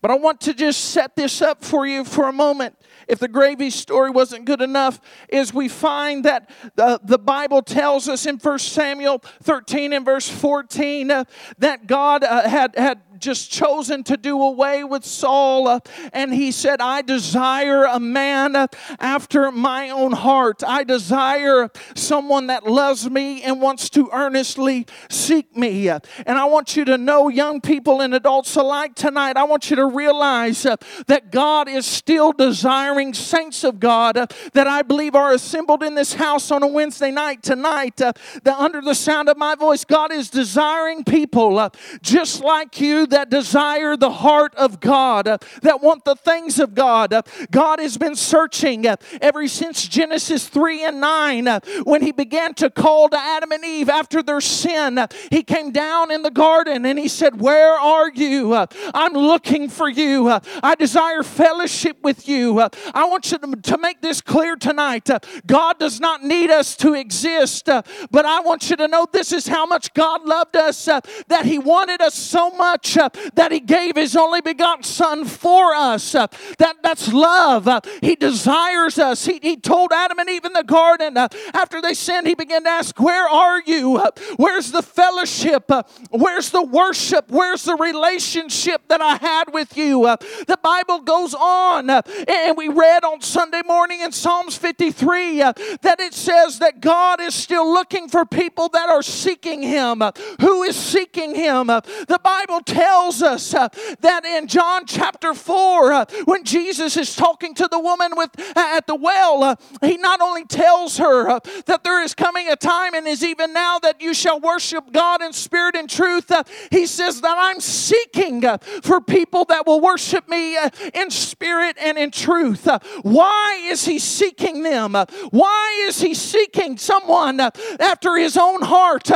But 0.00 0.10
I 0.10 0.14
want 0.14 0.40
to 0.42 0.54
just 0.54 0.80
set 0.86 1.14
this 1.16 1.42
up 1.42 1.62
for 1.62 1.86
you 1.86 2.04
for 2.04 2.28
a 2.28 2.32
moment. 2.32 2.76
If 3.06 3.18
the 3.18 3.28
gravy 3.28 3.70
story 3.70 4.08
wasn't 4.10 4.44
good 4.44 4.62
enough, 4.62 5.00
is 5.28 5.52
we 5.52 5.68
find 5.68 6.24
that 6.24 6.48
the, 6.76 7.00
the 7.02 7.18
Bible 7.18 7.60
tells 7.60 8.08
us 8.08 8.24
in 8.24 8.36
1 8.36 8.58
Samuel 8.60 9.18
13 9.42 9.92
and 9.92 10.04
verse 10.04 10.28
14 10.28 11.10
uh, 11.10 11.24
that 11.58 11.86
God 11.88 12.22
uh, 12.22 12.48
had, 12.48 12.76
had 12.76 13.02
just 13.20 13.50
chosen 13.50 14.02
to 14.04 14.16
do 14.16 14.40
away 14.42 14.84
with 14.84 15.04
Saul. 15.04 15.68
Uh, 15.68 15.80
and 16.12 16.32
he 16.32 16.50
said, 16.50 16.80
I 16.80 17.02
desire 17.02 17.84
a 17.84 18.00
man 18.00 18.56
after 18.98 19.50
my 19.52 19.90
own 19.90 20.12
heart. 20.12 20.62
I 20.66 20.84
desire 20.84 21.70
someone 21.94 22.48
that 22.48 22.66
loves 22.66 23.08
me 23.08 23.42
and 23.42 23.60
wants 23.60 23.90
to 23.90 24.08
earnestly 24.12 24.86
seek 25.08 25.56
me. 25.56 25.88
And 25.88 26.02
I 26.26 26.44
want 26.44 26.76
you 26.76 26.84
to 26.86 26.98
know, 26.98 27.28
young 27.28 27.60
people 27.60 28.00
and 28.00 28.14
adults 28.14 28.56
alike 28.56 28.94
tonight, 28.94 29.36
I 29.36 29.44
want 29.44 29.70
you 29.70 29.76
to 29.76 29.86
realize 29.86 30.64
uh, 30.64 30.76
that 31.06 31.30
God 31.30 31.68
is 31.68 31.86
still 31.86 32.32
desiring 32.32 33.14
saints 33.14 33.64
of 33.64 33.80
God 33.80 34.16
uh, 34.16 34.26
that 34.52 34.66
I 34.66 34.82
believe 34.82 35.14
are 35.14 35.32
assembled 35.32 35.82
in 35.82 35.94
this 35.94 36.14
house 36.14 36.50
on 36.50 36.62
a 36.62 36.66
Wednesday 36.66 37.10
night 37.10 37.42
tonight. 37.42 37.96
That 37.96 38.16
under 38.48 38.80
the 38.80 38.94
sound 38.94 39.28
of 39.28 39.36
my 39.36 39.54
voice, 39.54 39.84
God 39.84 40.12
is 40.12 40.30
desiring 40.30 41.04
people 41.04 41.70
just 42.02 42.42
like 42.42 42.80
you 42.80 43.06
that 43.10 43.30
desire 43.30 43.96
the 43.96 44.10
heart 44.10 44.54
of 44.54 44.80
God, 44.80 45.28
uh, 45.28 45.38
that 45.62 45.80
want 45.80 46.04
the 46.04 46.16
things 46.16 46.58
of 46.58 46.74
God. 46.74 47.12
Uh, 47.12 47.22
God 47.50 47.78
has 47.78 47.98
been 47.98 48.16
searching 48.16 48.86
uh, 48.86 48.96
ever 49.20 49.46
since 49.48 49.86
Genesis 49.86 50.48
3 50.48 50.84
and 50.84 51.00
9 51.00 51.48
uh, 51.48 51.60
when 51.84 52.02
He 52.02 52.12
began 52.12 52.54
to 52.54 52.70
call 52.70 53.08
to 53.08 53.18
Adam 53.18 53.52
and 53.52 53.64
Eve 53.64 53.88
after 53.88 54.22
their 54.22 54.40
sin. 54.40 55.06
He 55.30 55.42
came 55.42 55.72
down 55.72 56.10
in 56.10 56.22
the 56.22 56.30
garden 56.30 56.86
and 56.86 56.98
He 56.98 57.08
said, 57.08 57.40
Where 57.40 57.74
are 57.74 58.10
you? 58.10 58.54
I'm 58.94 59.12
looking 59.12 59.68
for 59.68 59.88
you. 59.88 60.28
I 60.62 60.74
desire 60.74 61.22
fellowship 61.22 61.98
with 62.02 62.28
you. 62.28 62.60
I 62.60 63.04
want 63.06 63.30
you 63.32 63.38
to, 63.38 63.56
to 63.56 63.78
make 63.78 64.00
this 64.00 64.20
clear 64.20 64.56
tonight. 64.56 65.08
God 65.46 65.78
does 65.78 66.00
not 66.00 66.22
need 66.22 66.50
us 66.50 66.76
to 66.78 66.94
exist, 66.94 67.66
but 67.66 68.24
I 68.24 68.40
want 68.40 68.70
you 68.70 68.76
to 68.76 68.88
know 68.88 69.06
this 69.12 69.32
is 69.32 69.46
how 69.46 69.66
much 69.66 69.92
God 69.94 70.24
loved 70.24 70.56
us 70.56 70.84
that 70.84 71.44
He 71.44 71.58
wanted 71.58 72.00
us 72.00 72.14
so 72.14 72.50
much 72.50 72.96
Uh, 73.00 73.08
that 73.34 73.50
He 73.50 73.60
gave 73.60 73.96
His 73.96 74.14
only 74.14 74.40
begotten 74.40 74.84
Son 74.84 75.24
for 75.24 75.74
us. 75.74 76.14
Uh, 76.14 76.26
that, 76.58 76.76
that's 76.82 77.12
love. 77.12 77.66
Uh, 77.66 77.80
he 78.02 78.14
desires 78.14 78.98
us. 78.98 79.24
He, 79.24 79.40
he 79.42 79.56
told 79.56 79.92
Adam 79.92 80.18
and 80.18 80.28
Eve 80.28 80.44
in 80.44 80.52
the 80.52 80.62
garden 80.62 81.16
after 81.16 81.80
they 81.80 81.94
sinned, 81.94 82.26
He 82.26 82.34
began 82.34 82.64
to 82.64 82.68
ask, 82.68 82.98
Where 83.00 83.28
are 83.28 83.62
you? 83.64 84.00
where's 84.36 84.70
the 84.72 84.82
fellowship? 84.82 85.70
where's 86.10 86.50
the 86.50 86.62
worship? 86.62 87.30
Where's 87.30 87.64
the 87.64 87.76
relationship 87.76 88.82
that 88.88 89.00
I 89.00 89.16
had 89.16 89.52
with 89.52 89.76
you? 89.76 90.02
the 90.46 90.58
Bible 90.62 91.00
goes 91.00 91.34
on, 91.34 91.90
and 91.90 92.56
we 92.56 92.68
read 92.68 93.04
on 93.04 93.20
Sunday 93.20 93.62
morning 93.66 94.00
in 94.00 94.12
Psalms 94.12 94.56
53 94.56 95.38
that 95.38 95.96
it 96.00 96.14
says 96.14 96.58
that 96.58 96.80
God 96.80 97.20
is 97.20 97.34
still 97.34 97.72
looking 97.72 98.08
for 98.08 98.24
people 98.24 98.68
that 98.70 98.88
are 98.88 99.02
seeking 99.02 99.62
Him. 99.62 100.02
Who 100.40 100.62
is 100.62 100.76
seeking 100.76 101.34
Him? 101.34 101.68
The 101.68 102.20
Bible 102.22 102.60
tells 102.60 102.79
us 102.80 103.54
uh, 103.54 103.68
that 104.00 104.24
in 104.24 104.46
John 104.46 104.86
chapter 104.86 105.34
4, 105.34 105.92
uh, 105.92 106.04
when 106.24 106.44
Jesus 106.44 106.96
is 106.96 107.14
talking 107.14 107.54
to 107.54 107.68
the 107.70 107.78
woman 107.78 108.12
with 108.16 108.30
at 108.56 108.86
the 108.86 108.94
well, 108.94 109.42
uh, 109.42 109.56
he 109.82 109.96
not 109.96 110.20
only 110.20 110.44
tells 110.44 110.98
her 110.98 111.40
that 111.66 111.84
there 111.84 112.02
is 112.02 112.14
coming 112.14 112.48
a 112.48 112.56
time 112.56 112.94
and 112.94 113.06
is 113.06 113.22
even 113.22 113.52
now 113.52 113.78
that 113.80 114.00
you 114.00 114.14
shall 114.14 114.40
worship 114.40 114.92
God 114.92 115.22
in 115.22 115.32
spirit 115.32 115.76
and 115.76 115.88
truth, 115.88 116.30
he 116.70 116.86
says 116.86 117.20
that 117.20 117.36
I'm 117.38 117.60
seeking 117.60 118.42
for 118.82 119.00
people 119.00 119.44
that 119.46 119.66
will 119.66 119.80
worship 119.80 120.28
me 120.28 120.56
in 120.94 121.10
spirit 121.10 121.76
and 121.80 121.98
in 121.98 122.10
truth. 122.10 122.68
Why 123.02 123.60
is 123.64 123.84
he 123.84 123.98
seeking 123.98 124.62
them? 124.62 124.94
Why 125.30 125.84
is 125.86 126.00
he 126.00 126.14
seeking 126.14 126.76
someone 126.78 127.40
after 127.40 128.16
his 128.16 128.36
own 128.36 128.62
heart? 128.62 129.10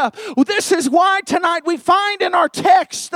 This 0.46 0.72
is 0.72 0.90
why 0.90 1.20
tonight 1.24 1.62
we 1.66 1.76
find 1.76 2.22
in 2.22 2.34
our 2.34 2.48
text 2.48 3.14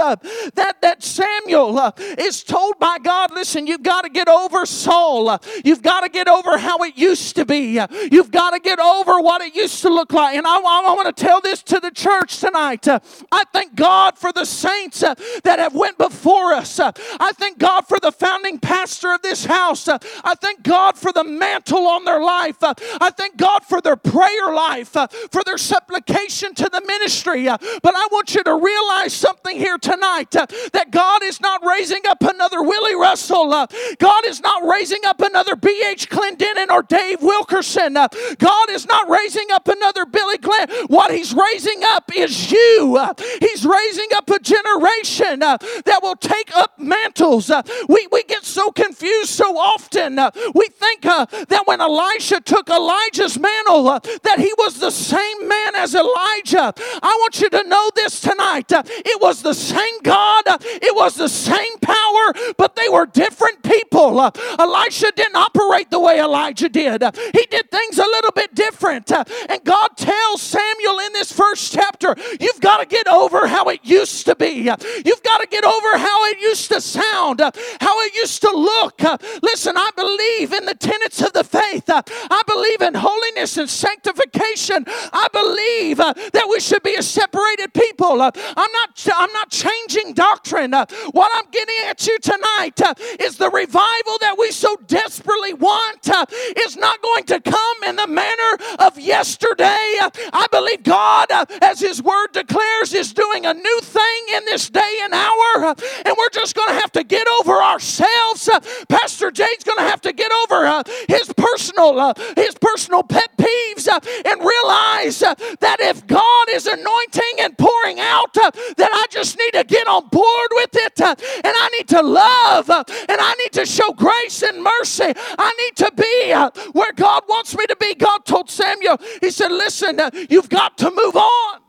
that, 0.54 0.80
that 0.82 1.02
Samuel 1.02 1.78
uh, 1.78 1.92
is 2.18 2.42
told 2.42 2.78
by 2.78 2.98
God, 2.98 3.30
listen, 3.32 3.66
you've 3.66 3.82
got 3.82 4.02
to 4.02 4.10
get 4.10 4.28
over 4.28 4.66
Saul. 4.66 5.28
Uh, 5.28 5.38
you've 5.64 5.82
got 5.82 6.00
to 6.00 6.08
get 6.08 6.28
over 6.28 6.58
how 6.58 6.78
it 6.78 6.96
used 6.96 7.36
to 7.36 7.44
be. 7.44 7.78
Uh, 7.78 7.86
you've 8.10 8.30
got 8.30 8.50
to 8.50 8.60
get 8.60 8.78
over 8.78 9.20
what 9.20 9.42
it 9.42 9.54
used 9.54 9.82
to 9.82 9.88
look 9.88 10.12
like. 10.12 10.36
And 10.36 10.46
I, 10.46 10.56
I 10.56 10.94
want 10.94 11.14
to 11.14 11.24
tell 11.24 11.40
this 11.40 11.62
to 11.64 11.80
the 11.80 11.90
church 11.90 12.38
tonight. 12.38 12.86
I 12.88 13.44
thank 13.52 13.74
God 13.74 14.18
for 14.18 14.32
the 14.32 14.44
saints 14.44 15.00
that 15.00 15.58
have 15.58 15.74
went 15.74 15.98
before 15.98 16.52
us. 16.52 16.78
I 16.80 17.32
thank 17.32 17.58
God 17.58 17.86
for 17.86 17.98
the 18.00 18.12
founding 18.12 18.58
pastor 18.58 19.12
of 19.12 19.22
this 19.22 19.44
house. 19.44 19.88
I 19.88 20.34
thank 20.40 20.62
God 20.62 20.96
for 20.96 21.12
the 21.12 21.24
mantle 21.24 21.86
on 21.86 22.04
their 22.04 22.22
life. 22.22 22.56
I 22.60 23.10
thank 23.10 23.36
God 23.36 23.64
for 23.64 23.80
their 23.80 23.96
prayer 23.96 24.52
life, 24.52 24.88
for 24.88 25.42
their 25.44 25.58
supplication 25.58 26.54
to 26.54 26.68
the 26.68 26.82
ministry. 26.86 27.44
But 27.46 27.94
I 27.94 28.08
want 28.10 28.34
you 28.34 28.42
to 28.44 28.54
realize 28.54 29.12
something 29.12 29.56
here 29.56 29.78
tonight 29.78 30.27
Uh, 30.36 30.46
that 30.72 30.90
God 30.90 31.22
is 31.22 31.40
not 31.40 31.64
raising 31.64 32.02
up 32.08 32.22
another 32.22 32.62
Willie 32.62 32.94
Russell. 32.94 33.52
Uh, 33.52 33.66
God 33.98 34.24
is 34.26 34.40
not 34.40 34.66
raising 34.68 35.04
up 35.04 35.20
another 35.20 35.56
B.H. 35.56 36.08
Clendennen 36.08 36.70
or 36.70 36.82
Dave 36.82 37.22
Wilkerson. 37.22 37.96
Uh, 37.96 38.08
God 38.38 38.70
is 38.70 38.86
not 38.86 39.08
raising 39.08 39.46
up 39.52 39.68
another 39.68 40.06
Billy 40.06 40.38
Glenn. 40.38 40.68
What 40.88 41.12
He's 41.12 41.34
raising 41.34 41.82
up 41.84 42.10
is 42.14 42.50
you. 42.50 42.98
He's 43.40 43.64
raising 43.64 44.08
up 44.14 44.28
a 44.30 44.38
generation 44.38 45.40
that 45.40 46.00
will 46.02 46.16
take 46.16 46.54
up 46.56 46.78
mantles. 46.78 47.50
We, 47.88 48.08
we 48.10 48.22
get 48.24 48.44
so 48.44 48.70
confused 48.70 49.30
so 49.30 49.56
often. 49.56 50.16
We 50.54 50.68
think 50.68 51.02
that 51.02 51.62
when 51.66 51.80
Elisha 51.80 52.40
took 52.40 52.68
Elijah's 52.68 53.38
mantle, 53.38 53.84
that 53.84 54.38
he 54.38 54.52
was 54.58 54.78
the 54.80 54.90
same 54.90 55.48
man 55.48 55.74
as 55.76 55.94
Elijah. 55.94 56.72
I 57.02 57.16
want 57.20 57.40
you 57.40 57.48
to 57.50 57.62
know 57.64 57.90
this 57.94 58.20
tonight. 58.20 58.70
It 58.70 59.20
was 59.20 59.42
the 59.42 59.54
same 59.54 60.02
God, 60.02 60.17
Uh, 60.46 60.58
it 60.60 60.94
was 60.94 61.14
the 61.14 61.28
same 61.28 61.78
power, 61.80 62.54
but 62.56 62.76
they 62.76 62.88
were 62.88 63.06
different 63.06 63.62
people. 63.62 64.18
Uh, 64.20 64.30
Elisha 64.58 65.12
didn't 65.14 65.36
operate 65.36 65.90
the 65.90 66.00
way 66.00 66.20
Elijah 66.20 66.68
did, 66.68 67.02
uh, 67.02 67.12
he 67.34 67.46
did 67.50 67.70
things 67.70 67.98
a 67.98 68.02
little 68.02 68.32
bit 68.32 68.54
different. 68.54 69.10
And 69.10 69.64
God 69.64 69.96
tells 69.96 70.42
Samuel 70.42 70.98
in 71.00 71.12
this 71.12 71.32
first 71.32 71.72
chapter, 71.72 72.16
You've 72.40 72.60
got 72.60 72.78
to 72.78 72.86
get 72.86 73.08
over 73.08 73.46
how 73.46 73.68
it 73.68 73.80
used 73.82 74.26
to 74.26 74.34
be, 74.34 74.70
you've 75.04 75.22
got 75.22 75.38
to 75.40 75.46
get 75.46 75.64
over 75.64 75.98
how 75.98 76.24
it 76.26 76.40
used 76.40 76.68
to 76.68 76.80
sound, 76.80 77.40
how 77.40 78.00
it 78.00 78.14
used 78.14 78.42
to 78.42 78.50
look. 78.50 79.02
Listen, 79.42 79.76
I 79.76 79.90
believe 79.96 80.52
in 80.52 80.64
the 80.64 80.74
tenets 80.74 81.22
of 81.22 81.32
the 81.32 81.44
faith, 81.44 81.84
I 81.88 82.42
believe 82.46 82.80
in 82.80 82.94
holiness 82.94 83.56
and 83.56 83.68
sanctification. 83.68 84.84
I 85.12 85.28
believe 85.32 85.98
that 85.98 86.46
we 86.48 86.60
should 86.60 86.82
be 86.82 86.94
a 86.94 87.02
separated 87.02 87.72
people. 87.74 88.20
I'm 88.22 88.72
not, 88.72 89.08
I'm 89.14 89.32
not 89.32 89.50
changing 89.50 90.07
doctrine. 90.14 90.74
Uh, 90.74 90.86
what 91.12 91.30
I'm 91.34 91.50
getting 91.50 91.74
at 91.86 92.06
you 92.06 92.18
tonight 92.18 92.80
uh, 92.80 92.94
is 93.20 93.36
the 93.36 93.50
revival 93.50 94.18
that 94.20 94.36
we 94.38 94.50
so 94.50 94.76
desperately 94.86 95.54
want 95.54 96.08
uh, 96.08 96.26
is 96.56 96.76
not 96.76 97.00
going 97.02 97.24
to 97.24 97.40
come 97.40 97.84
in 97.86 97.96
the 97.96 98.06
manner 98.06 98.58
of 98.80 98.98
yesterday. 98.98 99.98
I 100.32 100.46
believe 100.50 100.82
God, 100.82 101.26
as 101.62 101.80
His 101.80 102.02
Word 102.02 102.28
declares, 102.32 102.92
is 102.94 103.12
doing 103.12 103.46
a 103.46 103.54
new 103.54 103.80
thing 103.82 104.22
in 104.36 104.44
this 104.44 104.70
day 104.70 104.98
and 105.02 105.14
hour, 105.14 105.74
and 106.04 106.14
we're 106.16 106.30
just 106.30 106.54
going 106.54 106.68
to 106.68 106.80
have 106.80 106.92
to 106.92 107.04
get 107.04 107.26
over 107.40 107.52
ourselves. 107.52 108.48
Pastor 108.88 109.30
Jade's 109.30 109.64
going 109.64 109.78
to 109.78 109.90
have 109.90 110.00
to 110.02 110.12
get 110.12 110.30
over 110.44 110.82
his 111.08 111.32
personal 111.36 112.14
his 112.36 112.54
personal 112.60 113.02
pet 113.02 113.30
peeves 113.36 113.88
and 113.88 114.40
realize 114.40 115.18
that 115.20 115.76
if 115.80 116.06
God 116.06 116.48
is 116.50 116.66
anointing 116.66 117.34
and 117.40 117.56
pouring 117.58 118.00
out, 118.00 118.34
that 118.34 118.90
I 118.92 119.06
just 119.10 119.38
need 119.38 119.52
to 119.52 119.64
get 119.64 119.86
on 119.86 119.97
board 120.00 120.48
with 120.52 120.70
it, 120.74 121.00
uh, 121.00 121.14
and 121.18 121.54
I 121.56 121.68
need 121.76 121.88
to 121.88 122.02
love, 122.02 122.70
uh, 122.70 122.84
and 123.08 123.20
I 123.20 123.34
need 123.34 123.52
to 123.52 123.66
show 123.66 123.92
grace 123.92 124.42
and 124.42 124.62
mercy. 124.62 125.12
I 125.38 125.52
need 125.58 125.76
to 125.76 125.92
be 125.96 126.32
uh, 126.32 126.50
where 126.72 126.92
God 126.92 127.24
wants 127.28 127.56
me 127.56 127.66
to 127.66 127.76
be. 127.76 127.94
God 127.94 128.24
told 128.24 128.50
Samuel, 128.50 128.98
He 129.20 129.30
said, 129.30 129.50
Listen, 129.50 130.00
you've 130.28 130.48
got 130.48 130.78
to 130.78 130.90
move 130.90 131.16
on. 131.16 131.60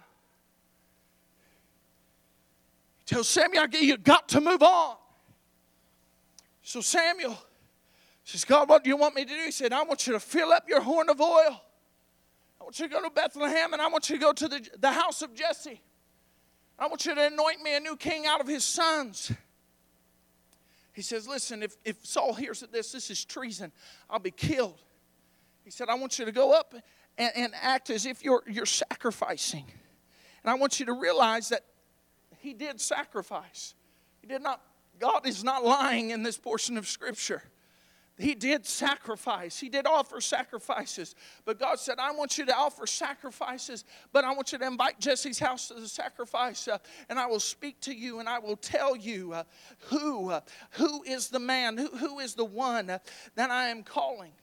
Tell 3.06 3.24
Samuel, 3.24 3.66
you've 3.72 4.04
got 4.04 4.30
to 4.30 4.42
move 4.42 4.62
on. 4.62 4.96
So 6.62 6.82
Samuel 6.82 7.36
says, 8.24 8.46
God, 8.46 8.70
what 8.70 8.84
do 8.84 8.92
you 8.92 8.98
want 8.98 9.16
me 9.16 9.26
to 9.26 9.34
do? 9.34 9.42
He 9.46 9.52
said, 9.52 9.74
I 9.74 9.82
want 9.82 10.06
you 10.06 10.14
to 10.14 10.20
fill 10.20 10.52
up 10.52 10.70
your 10.70 10.82
horn 10.82 11.10
of 11.10 11.20
oil. 11.20 11.64
I 12.62 12.64
want 12.64 12.80
you 12.80 12.88
to 12.88 12.94
go 12.94 13.02
to 13.02 13.10
Bethlehem 13.10 13.74
and 13.74 13.82
I 13.82 13.88
want 13.88 14.08
you 14.08 14.18
to 14.18 14.22
go 14.22 14.34
to 14.34 14.48
the, 14.48 14.68
the 14.78 14.92
house 14.92 15.24
of 15.24 15.34
Jesse. 15.34 15.82
I 16.80 16.88
want 16.88 17.06
you 17.06 17.14
to 17.14 17.28
anoint 17.28 17.62
me 17.62 17.76
a 17.76 17.80
new 17.80 17.98
king 17.98 18.26
out 18.26 18.40
of 18.40 18.48
his 18.48 18.64
sons. 18.64 19.32
He 20.94 21.02
says, 21.02 21.28
Listen, 21.28 21.62
if, 21.62 21.76
if 21.84 22.06
Saul 22.06 22.34
hears 22.34 22.64
of 22.64 22.72
this, 22.72 22.92
this 22.92 23.10
is 23.10 23.24
treason, 23.26 23.72
I'll 24.10 24.20
be 24.20 24.32
killed. 24.32 24.82
He 25.64 25.72
said, 25.72 25.90
I 25.90 25.96
want 25.96 26.18
you 26.18 26.26
to 26.26 26.32
go 26.32 26.54
up 26.54 26.74
and, 27.18 27.32
and 27.36 27.54
act 27.62 27.90
as 27.90 28.06
if 28.06 28.24
you're, 28.24 28.44
you're 28.48 28.66
sacrificing. 28.66 29.66
And 30.44 30.50
I 30.50 30.56
want 30.56 30.80
you 30.80 30.86
to 30.88 30.94
realize 30.94 31.50
that 31.50 31.66
he 32.40 32.54
did 32.54 32.80
sacrifice. 32.80 33.76
He 34.22 34.28
did 34.28 34.42
not, 34.42 34.62
God 35.00 35.28
is 35.28 35.44
not 35.44 35.64
lying 35.64 36.12
in 36.12 36.24
this 36.24 36.38
portion 36.38 36.78
of 36.78 36.88
Scripture. 36.88 37.44
He 38.20 38.36
did 38.36 38.66
sacrifice. 38.66 39.58
He 39.58 39.70
did 39.70 39.88
offer 39.88 40.20
sacrifices. 40.20 41.16
But 41.46 41.58
God 41.58 41.80
said, 41.80 42.00
I 42.00 42.12
want 42.12 42.38
you 42.38 42.46
to 42.48 42.56
offer 42.56 42.86
sacrifices, 42.86 43.86
but 44.12 44.26
I 44.26 44.34
want 44.34 44.52
you 44.52 44.58
to 44.58 44.68
invite 44.68 45.00
Jesse's 45.00 45.40
house 45.40 45.70
to 45.70 45.76
the 45.76 45.88
sacrifice. 45.88 46.68
Uh, 46.68 46.80
and 47.08 47.18
I 47.18 47.28
will 47.28 47.40
speak 47.40 47.80
to 47.82 47.94
you 47.94 48.20
and 48.20 48.28
I 48.28 48.40
will 48.40 48.58
tell 48.58 48.96
you 48.96 49.32
uh, 49.32 49.44
who, 49.88 50.32
uh, 50.32 50.42
who 50.72 51.02
is 51.04 51.30
the 51.30 51.40
man, 51.40 51.78
who, 51.78 51.88
who 51.88 52.20
is 52.20 52.36
the 52.36 52.44
one 52.44 52.90
uh, 52.90 53.00
that 53.36 53.52
I 53.52 53.70
am 53.70 53.84
calling. 53.84 54.34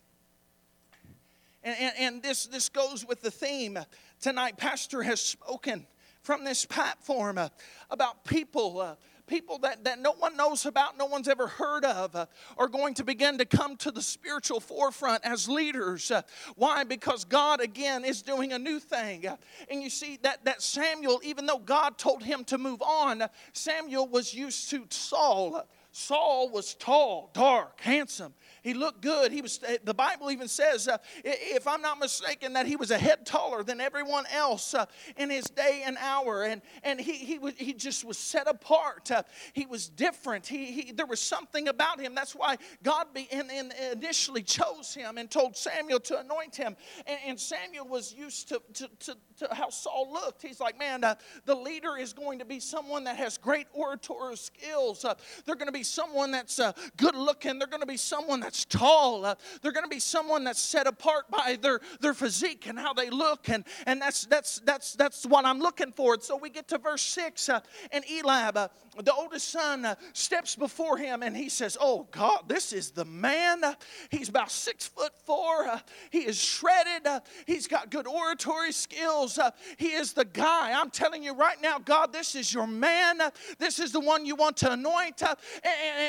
And, 1.63 1.77
and, 1.79 1.95
and 1.99 2.23
this, 2.23 2.47
this 2.47 2.71
goes 2.71 3.05
with 3.05 3.21
the 3.21 3.31
theme 3.31 3.79
tonight. 4.23 4.57
Pastor 4.57 5.03
has 5.03 5.21
spoken 5.21 5.87
from 6.23 6.45
this 6.45 6.65
platform 6.65 7.37
uh, 7.37 7.51
about 7.91 8.25
people 8.25 8.81
uh, 8.81 8.95
people 9.27 9.59
that, 9.59 9.85
that 9.85 9.99
no 9.99 10.13
one 10.13 10.37
knows 10.37 10.67
about, 10.67 10.97
no 10.97 11.07
one's 11.07 11.29
ever 11.29 11.47
heard 11.47 11.85
of, 11.85 12.15
uh, 12.15 12.27
are 12.57 12.69
going 12.69 12.95
to 12.95 13.05
begin 13.05 13.39
to 13.39 13.45
come 13.45 13.77
to 13.77 13.91
the 13.91 14.03
spiritual 14.03 14.61
forefront 14.61 15.25
as 15.25 15.49
leaders. 15.49 16.11
Uh, 16.11 16.23
why? 16.55 16.85
Because 16.85 17.25
God, 17.25 17.61
again, 17.61 18.05
is 18.05 18.23
doing 18.23 18.53
a 18.53 18.59
new 18.59 18.79
thing. 18.79 19.27
Uh, 19.27 19.37
and 19.71 19.83
you 19.83 19.91
see 19.91 20.19
that, 20.23 20.45
that 20.45 20.63
Samuel, 20.63 21.21
even 21.25 21.47
though 21.47 21.59
God 21.59 21.99
told 21.99 22.23
him 22.23 22.45
to 22.45 22.59
move 22.59 22.83
on, 22.83 23.25
Samuel 23.53 24.09
was 24.09 24.33
used 24.33 24.71
to 24.71 24.87
Saul. 24.91 25.67
Saul 25.93 26.51
was 26.51 26.75
tall, 26.75 27.31
dark, 27.33 27.81
handsome. 27.81 28.35
He 28.67 28.75
looked 28.75 29.01
good. 29.01 29.31
He 29.31 29.43
was. 29.43 29.61
The 29.85 29.95
Bible 29.95 30.29
even 30.33 30.49
says, 30.49 30.89
uh, 30.89 30.99
if 31.23 31.69
I'm 31.69 31.81
not 31.83 32.01
mistaken, 32.01 32.55
that 32.55 32.67
he 32.67 32.75
was 32.75 32.91
a 32.91 32.99
head 32.99 33.25
taller 33.25 33.63
than 33.63 33.81
everyone 33.81 34.25
else 34.35 34.75
uh, 34.75 34.87
in 35.17 35.31
his 35.31 35.45
day 35.45 35.85
and 35.87 35.97
hour, 36.01 36.43
and 36.43 36.61
and 36.83 37.01
he 37.01 37.13
he 37.13 37.39
was, 37.39 37.55
he 37.57 37.73
just 37.73 38.05
was 38.05 38.19
set 38.19 38.49
apart. 38.49 39.09
Uh, 39.13 39.23
he 39.53 39.67
was 39.67 39.89
different. 39.89 40.49
He, 40.49 40.73
he 40.73 40.91
there 40.91 41.07
was 41.07 41.21
something 41.21 41.69
about 41.69 42.01
him. 42.01 42.17
That's 42.17 42.35
why 42.35 42.57
God 42.83 43.07
be, 43.15 43.29
in, 43.31 43.49
in 43.51 43.73
initially 43.93 44.43
chose 44.43 44.93
him 44.93 45.17
and 45.17 45.31
told 45.31 45.57
Samuel 45.57 46.01
to 46.01 46.19
anoint 46.19 46.57
him. 46.57 46.75
And, 47.07 47.19
and 47.25 47.41
Samuel 47.41 47.87
was 47.87 48.13
used 48.13 48.49
to, 48.49 48.61
to, 48.75 48.89
to, 48.99 49.17
to, 49.39 49.55
how 49.55 49.71
Saul 49.71 50.13
looked. 50.13 50.43
He's 50.43 50.59
like, 50.59 50.77
man, 50.77 51.05
uh, 51.05 51.15
the 51.45 51.55
leader 51.55 51.97
is 51.97 52.13
going 52.13 52.41
to 52.41 52.45
be 52.45 52.59
someone 52.59 53.05
that 53.05 53.17
has 53.17 53.39
great 53.39 53.69
oratory 53.73 54.37
skills. 54.37 55.05
Uh, 55.05 55.15
they're 55.45 55.55
going 55.55 55.69
to 55.69 55.73
be 55.73 55.85
someone 55.85 56.33
that's 56.33 56.59
uh, 56.59 56.73
good 56.97 57.15
looking. 57.15 57.61
They're 57.61 57.69
going 57.69 57.81
to 57.81 57.87
be 57.87 57.97
someone 57.97 58.41
that's 58.41 58.56
tall. 58.65 59.25
Uh, 59.25 59.35
they're 59.63 59.73
going 59.73 59.85
to 59.85 59.91
be 59.91 60.01
someone 60.01 60.45
that's 60.45 60.61
set 60.61 60.87
apart 60.87 61.31
by 61.31 61.59
their, 61.61 61.81
their 62.01 62.15
physique 62.15 62.67
and 62.67 62.79
how 62.79 62.93
they 62.93 63.11
look. 63.11 63.49
And, 63.49 63.65
and 63.87 64.01
that's, 64.01 64.27
that's, 64.27 64.61
that's, 64.61 64.95
that's 64.95 65.27
what 65.27 65.45
I'm 65.45 65.59
looking 65.59 65.93
for. 65.93 66.15
And 66.15 66.23
so 66.23 66.37
we 66.37 66.51
get 66.51 66.69
to 66.69 66.79
verse 66.79 67.03
6, 67.03 67.49
uh, 67.49 67.61
and 67.93 68.05
Eliab, 68.11 68.57
uh, 68.57 68.69
the 69.03 69.13
oldest 69.13 69.49
son, 69.49 69.85
uh, 69.85 69.95
steps 70.13 70.57
before 70.57 70.97
him 70.97 71.23
and 71.23 71.37
he 71.37 71.49
says, 71.49 71.77
Oh 71.81 72.07
God, 72.11 72.45
this 72.49 72.73
is 72.73 72.91
the 72.91 73.05
man. 73.05 73.63
He's 74.11 74.29
about 74.29 74.51
six 74.51 74.87
foot 74.87 75.13
four. 75.25 75.67
Uh, 75.67 75.81
he 76.11 76.21
is 76.21 76.41
shredded. 76.41 77.07
Uh, 77.07 77.21
he's 77.47 77.67
got 77.67 77.91
good 77.91 78.07
oratory 78.07 78.73
skills. 78.73 79.39
he 79.77 79.89
is 79.89 80.13
the 80.13 80.25
guy. 80.25 80.73
I'm 80.79 80.91
telling 80.91 81.23
you 81.23 81.35
right 81.35 81.61
now, 81.61 81.79
God, 81.79 82.13
this 82.13 82.35
is 82.35 82.53
your 82.53 82.67
man. 82.67 83.21
this 83.59 83.79
is 83.79 83.93
the 83.93 84.01
one 84.01 84.25
you 84.25 84.37
want 84.37 84.57
to 84.59 84.73
anoint. 84.73 85.23
and, 85.23 85.37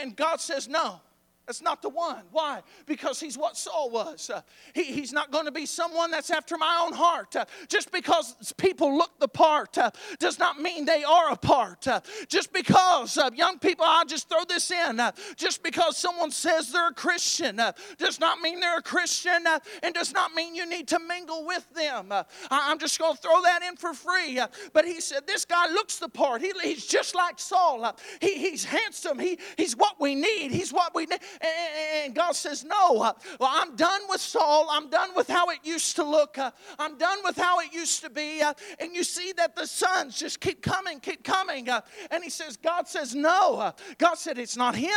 and 0.02 0.16
God 0.16 0.40
says, 0.40 0.68
No. 0.68 1.02
That's 1.48 1.62
not 1.62 1.82
the 1.82 1.88
one. 1.88 2.24
Why? 2.32 2.62
Because 2.86 3.22
he's 3.22 3.38
what 3.38 3.56
Saul 3.56 3.90
was. 3.90 4.30
Uh, 4.30 4.42
he, 4.74 4.84
he's 4.84 5.14
not 5.14 5.32
going 5.32 5.46
to 5.46 5.52
be 5.52 5.66
someone 5.66 6.12
that's 6.12 6.30
after 6.30 6.58
my 6.58 6.84
own 6.86 6.92
heart. 6.92 7.38
Uh, 7.38 7.46
just 7.70 7.90
because 7.90 8.54
people 8.58 8.98
look 8.98 9.18
the 9.20 9.30
part 9.30 9.78
uh, 9.78 9.92
does 10.20 10.40
not 10.40 10.60
mean 10.60 10.84
they 10.84 11.06
are 11.06 11.32
a 11.32 11.38
part. 11.38 11.88
Uh, 11.88 12.02
just 12.28 12.52
because 12.52 13.18
young 13.34 13.60
people, 13.60 13.86
I'll 13.88 14.06
just 14.06 14.28
throw 14.28 14.44
this 14.44 14.70
in. 14.72 15.00
Uh, 15.00 15.14
just 15.38 15.64
because 15.64 15.96
someone 15.96 16.32
says 16.32 16.74
they're 16.74 16.90
a 16.90 16.94
Christian 16.94 17.62
uh, 17.62 17.72
does 17.98 18.20
not 18.20 18.42
mean 18.42 18.60
they're 18.60 18.80
a 18.80 18.84
Christian 18.84 19.46
and 19.84 19.94
does 19.94 20.12
not 20.12 20.34
mean 20.34 20.54
you 20.54 20.66
need 20.66 20.90
to 20.90 21.00
mingle 21.00 21.46
with 21.46 21.66
them. 21.74 22.12
I, 22.12 22.72
am 22.72 22.78
just 22.78 23.00
going 23.00 23.16
to 23.16 23.22
throw 23.22 23.42
that 23.44 23.64
in 23.64 23.78
for 23.78 23.94
free. 23.94 24.38
but 24.74 24.84
he 24.84 25.00
said, 25.00 25.26
This 25.26 25.46
guy 25.46 25.68
looks 25.70 25.96
the 25.96 26.10
part. 26.10 26.42
He, 26.42 26.52
he's 26.62 26.86
just 26.86 27.16
like 27.16 27.40
Saul. 27.40 27.96
He, 28.20 28.34
he's 28.38 28.66
handsome. 28.66 29.18
He, 29.18 29.40
he's 29.56 29.78
what 29.78 29.96
we 30.02 30.14
need. 30.14 30.52
He's 30.52 30.74
what 30.74 30.94
we 30.94 31.06
need. 31.06 31.20
And 31.42 32.16
God 32.16 32.36
says, 32.36 32.64
No, 32.64 33.02
uh, 33.02 33.14
well, 33.40 33.50
I'm 33.52 33.76
done 33.76 34.02
with 34.10 34.22
Saul. 34.22 34.68
I'm 34.72 34.90
done 34.90 35.10
with 35.16 35.28
how 35.28 35.50
it 35.50 35.60
used 35.64 35.96
to 35.98 36.04
look. 36.04 36.38
Uh, 36.38 36.52
I'm 36.80 36.98
done 36.98 37.20
with 37.24 37.38
how 37.38 37.60
it 37.60 37.74
used 37.74 38.02
to 38.04 38.10
be. 38.10 38.42
Uh, 38.42 38.54
and 38.80 38.96
you 38.96 39.04
see 39.04 39.34
that 39.34 39.56
the 39.56 39.66
sons 39.66 40.18
just 40.18 40.40
keep 40.40 40.62
coming, 40.62 41.00
keep 41.00 41.24
coming. 41.24 41.70
Uh, 41.70 41.82
and 42.12 42.24
he 42.24 42.30
says, 42.30 42.58
God 42.58 42.88
says, 42.88 43.14
No. 43.14 43.58
Uh, 43.58 43.72
God 43.98 44.16
said, 44.16 44.38
It's 44.38 44.58
not 44.58 44.76
him. 44.76 44.90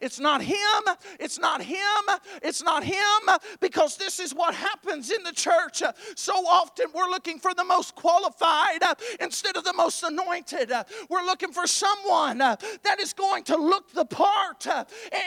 It's 0.00 0.20
not 0.20 0.42
him. 0.42 0.56
It's 1.18 1.38
not 1.38 1.62
him. 1.62 1.78
It's 2.42 2.62
not 2.62 2.84
him. 2.84 3.36
Because 3.60 3.96
this 3.96 4.20
is 4.20 4.34
what 4.34 4.54
happens 4.54 5.10
in 5.10 5.22
the 5.22 5.32
church. 5.32 5.82
Uh, 5.82 5.92
so 6.14 6.32
often 6.46 6.86
we're 6.94 7.10
looking 7.10 7.38
for 7.38 7.54
the 7.54 7.64
most 7.64 7.94
qualified 7.94 8.82
instead 9.20 9.56
of 9.56 9.64
the 9.64 9.72
most 9.72 10.02
anointed. 10.02 10.72
We're 11.08 11.24
looking 11.24 11.52
for 11.52 11.66
someone 11.66 12.38
that 12.38 13.00
is 13.00 13.12
going 13.12 13.44
to 13.44 13.56
look 13.56 13.92
the 13.92 14.04
part 14.04 14.66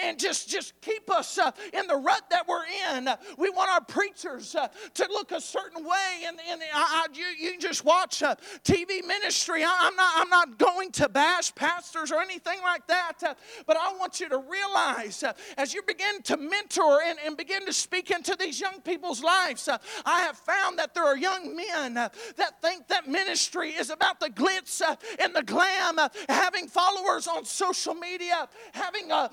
and 0.04 0.20
just 0.20 0.53
just 0.54 0.80
keep 0.82 1.10
us 1.10 1.38
uh, 1.38 1.52
in 1.74 1.88
the 1.88 1.96
rut 1.96 2.22
that 2.30 2.48
we're 2.48 2.66
in. 2.96 3.10
We 3.38 3.50
want 3.50 3.72
our 3.72 3.82
preachers 3.82 4.56
uh, 4.56 4.68
to 4.94 5.08
look 5.10 5.32
a 5.32 5.42
certain 5.42 5.84
way, 5.84 6.24
and, 6.28 6.38
and 6.50 6.62
I, 6.74 7.06
I, 7.06 7.08
you, 7.14 7.26
you 7.26 7.60
just 7.60 7.84
watch 7.84 8.22
uh, 8.22 8.36
TV 8.64 9.06
ministry. 9.06 9.64
I, 9.64 9.88
am 9.88 9.96
not, 9.96 10.14
I'm 10.16 10.30
not 10.30 10.58
going 10.58 10.92
to 10.94 11.10
bash 11.10 11.54
pastors 11.56 12.12
or 12.12 12.22
anything 12.22 12.60
like 12.62 12.86
that, 12.88 13.38
but 13.66 13.78
I 13.78 13.94
want 13.98 14.20
you 14.20 14.30
to 14.30 14.38
realize 14.38 15.24
as 15.58 15.74
you 15.74 15.82
begin 15.82 16.22
to 16.24 16.38
mentor 16.38 17.02
and, 17.06 17.18
and, 17.26 17.34
begin 17.36 17.66
to 17.66 17.74
speak 17.74 18.12
into 18.12 18.36
these 18.40 18.62
young 18.62 18.80
people's 18.82 19.24
lives, 19.24 19.68
I 20.06 20.20
have 20.22 20.38
found 20.38 20.78
that 20.78 20.94
there 20.94 21.04
are 21.04 21.18
young 21.18 21.56
men 21.56 21.96
that 21.96 22.62
think 22.62 22.88
that 22.90 23.08
ministry 23.08 23.72
is 23.72 23.90
about 23.90 24.20
the 24.20 24.30
glitz 24.30 24.82
and 25.20 25.36
the 25.36 25.42
glam, 25.42 25.98
having 26.30 26.68
followers 26.68 27.28
on 27.28 27.44
social 27.44 27.96
media, 27.96 28.48
having 28.74 29.12
a 29.12 29.32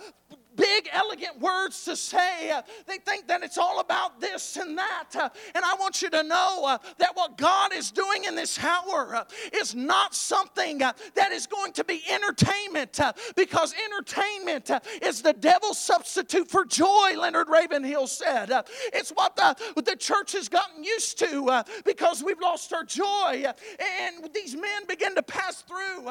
big, 0.60 0.88
elegant 0.92 1.40
words 1.40 1.84
to 1.84 1.96
say. 1.96 2.52
They 2.86 2.98
think 2.98 3.26
that 3.28 3.42
it's 3.42 3.58
all 3.58 3.80
about 3.80 4.20
this 4.20 4.56
and 4.56 4.76
that. 4.76 5.32
And 5.54 5.64
I 5.64 5.74
want 5.80 6.02
you 6.02 6.10
to 6.10 6.22
know 6.22 6.64
uh, 6.66 6.78
that 6.98 7.16
what 7.16 7.38
God 7.38 7.72
is 7.72 7.90
doing 7.90 8.24
in 8.24 8.34
this 8.34 8.62
hour 8.62 9.16
uh, 9.16 9.24
is 9.52 9.74
not 9.74 10.14
something 10.14 10.82
uh, 10.82 10.92
that 11.14 11.32
is 11.32 11.46
going 11.46 11.72
to 11.72 11.84
be 11.84 12.02
entertainment 12.10 13.00
because 13.36 13.74
entertainment 13.86 14.70
is 15.02 15.22
the 15.22 15.32
devil's 15.32 15.78
substitute 15.78 16.50
for 16.50 16.64
joy, 16.64 17.14
Leonard 17.16 17.48
Ravenhill 17.48 18.06
said. 18.06 18.50
it's 18.92 19.10
what 19.10 19.36
the, 19.36 19.82
the 19.82 19.96
church 19.96 20.32
has 20.32 20.48
gotten 20.48 20.84
used 20.84 21.18
to 21.18 21.64
because 21.84 22.22
we've 22.22 22.40
lost 22.40 22.72
our 22.72 22.84
joy. 22.84 23.44
and 23.80 24.28
these 24.34 24.54
men 24.54 24.86
begin 24.86 25.14
to 25.14 25.22
pass 25.22 25.62
through. 25.62 26.06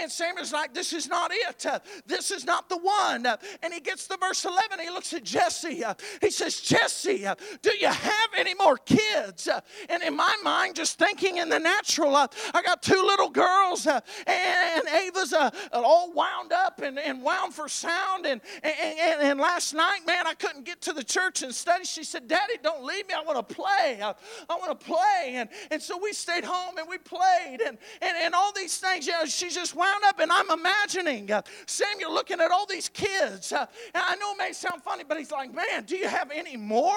and 0.00 0.10
Samuel's 0.10 0.52
like, 0.52 0.72
This 0.72 0.92
is 0.92 1.08
not 1.08 1.30
it. 1.32 1.66
this 2.06 2.30
is 2.30 2.44
not 2.44 2.68
the 2.68 2.78
one. 2.78 3.26
and 3.62 3.72
he 3.72 3.81
gets 3.84 4.06
to 4.08 4.16
verse 4.16 4.44
11, 4.44 4.80
he 4.80 4.90
looks 4.90 5.12
at 5.12 5.24
Jesse. 5.24 5.84
Uh, 5.84 5.94
he 6.20 6.30
says, 6.30 6.60
Jesse, 6.60 7.26
uh, 7.26 7.34
do 7.60 7.70
you 7.78 7.88
have 7.88 8.30
any 8.36 8.54
more 8.54 8.76
kids? 8.76 9.48
Uh, 9.48 9.60
and 9.88 10.02
in 10.02 10.16
my 10.16 10.36
mind, 10.42 10.76
just 10.76 10.98
thinking 10.98 11.38
in 11.38 11.48
the 11.48 11.58
natural, 11.58 12.14
I 12.16 12.62
got 12.64 12.82
two 12.82 13.02
little 13.02 13.30
girls, 13.30 13.86
and, 13.86 14.02
and 14.26 14.88
Ava's 14.88 15.34
all 15.72 16.12
wound 16.12 16.52
up 16.52 16.80
and, 16.80 16.98
and 16.98 17.22
wound 17.22 17.54
for 17.54 17.68
sound. 17.68 18.26
And, 18.26 18.40
and, 18.62 19.20
and, 19.20 19.40
last 19.40 19.74
night, 19.74 20.00
man, 20.06 20.26
I 20.26 20.34
couldn't 20.34 20.64
get 20.64 20.80
to 20.82 20.92
the 20.92 21.02
church 21.02 21.42
and 21.42 21.54
study. 21.54 21.84
She 21.84 22.04
said, 22.04 22.28
Daddy, 22.28 22.54
don't 22.62 22.84
leave 22.84 23.08
me. 23.08 23.14
I 23.14 23.22
want 23.22 23.48
to 23.48 23.54
play. 23.54 23.98
I, 24.02 24.14
I 24.48 24.56
want 24.56 24.78
to 24.78 24.86
play. 24.86 25.34
And, 25.34 25.48
and 25.70 25.82
so 25.82 25.98
we 25.98 26.12
stayed 26.12 26.44
home 26.44 26.78
and 26.78 26.88
we 26.88 26.98
played. 26.98 27.60
And, 27.60 27.78
and, 28.00 28.16
and 28.16 28.34
all 28.34 28.52
these 28.52 28.78
things, 28.78 29.06
you 29.06 29.12
know, 29.12 29.24
she's 29.24 29.54
just 29.54 29.74
wound 29.74 30.04
up. 30.06 30.20
And 30.20 30.30
I'm 30.30 30.50
imagining 30.50 31.30
uh, 31.30 31.42
Samuel 31.66 32.12
looking 32.12 32.40
at 32.40 32.50
all 32.50 32.66
these 32.66 32.88
kids. 32.88 33.52
Uh, 33.52 33.61
and 33.94 34.02
I 34.06 34.16
know 34.16 34.32
it 34.32 34.38
may 34.38 34.52
sound 34.52 34.82
funny, 34.82 35.04
but 35.06 35.18
he's 35.18 35.30
like, 35.30 35.52
man, 35.54 35.84
do 35.84 35.96
you 35.96 36.08
have 36.08 36.30
any 36.30 36.56
more? 36.56 36.92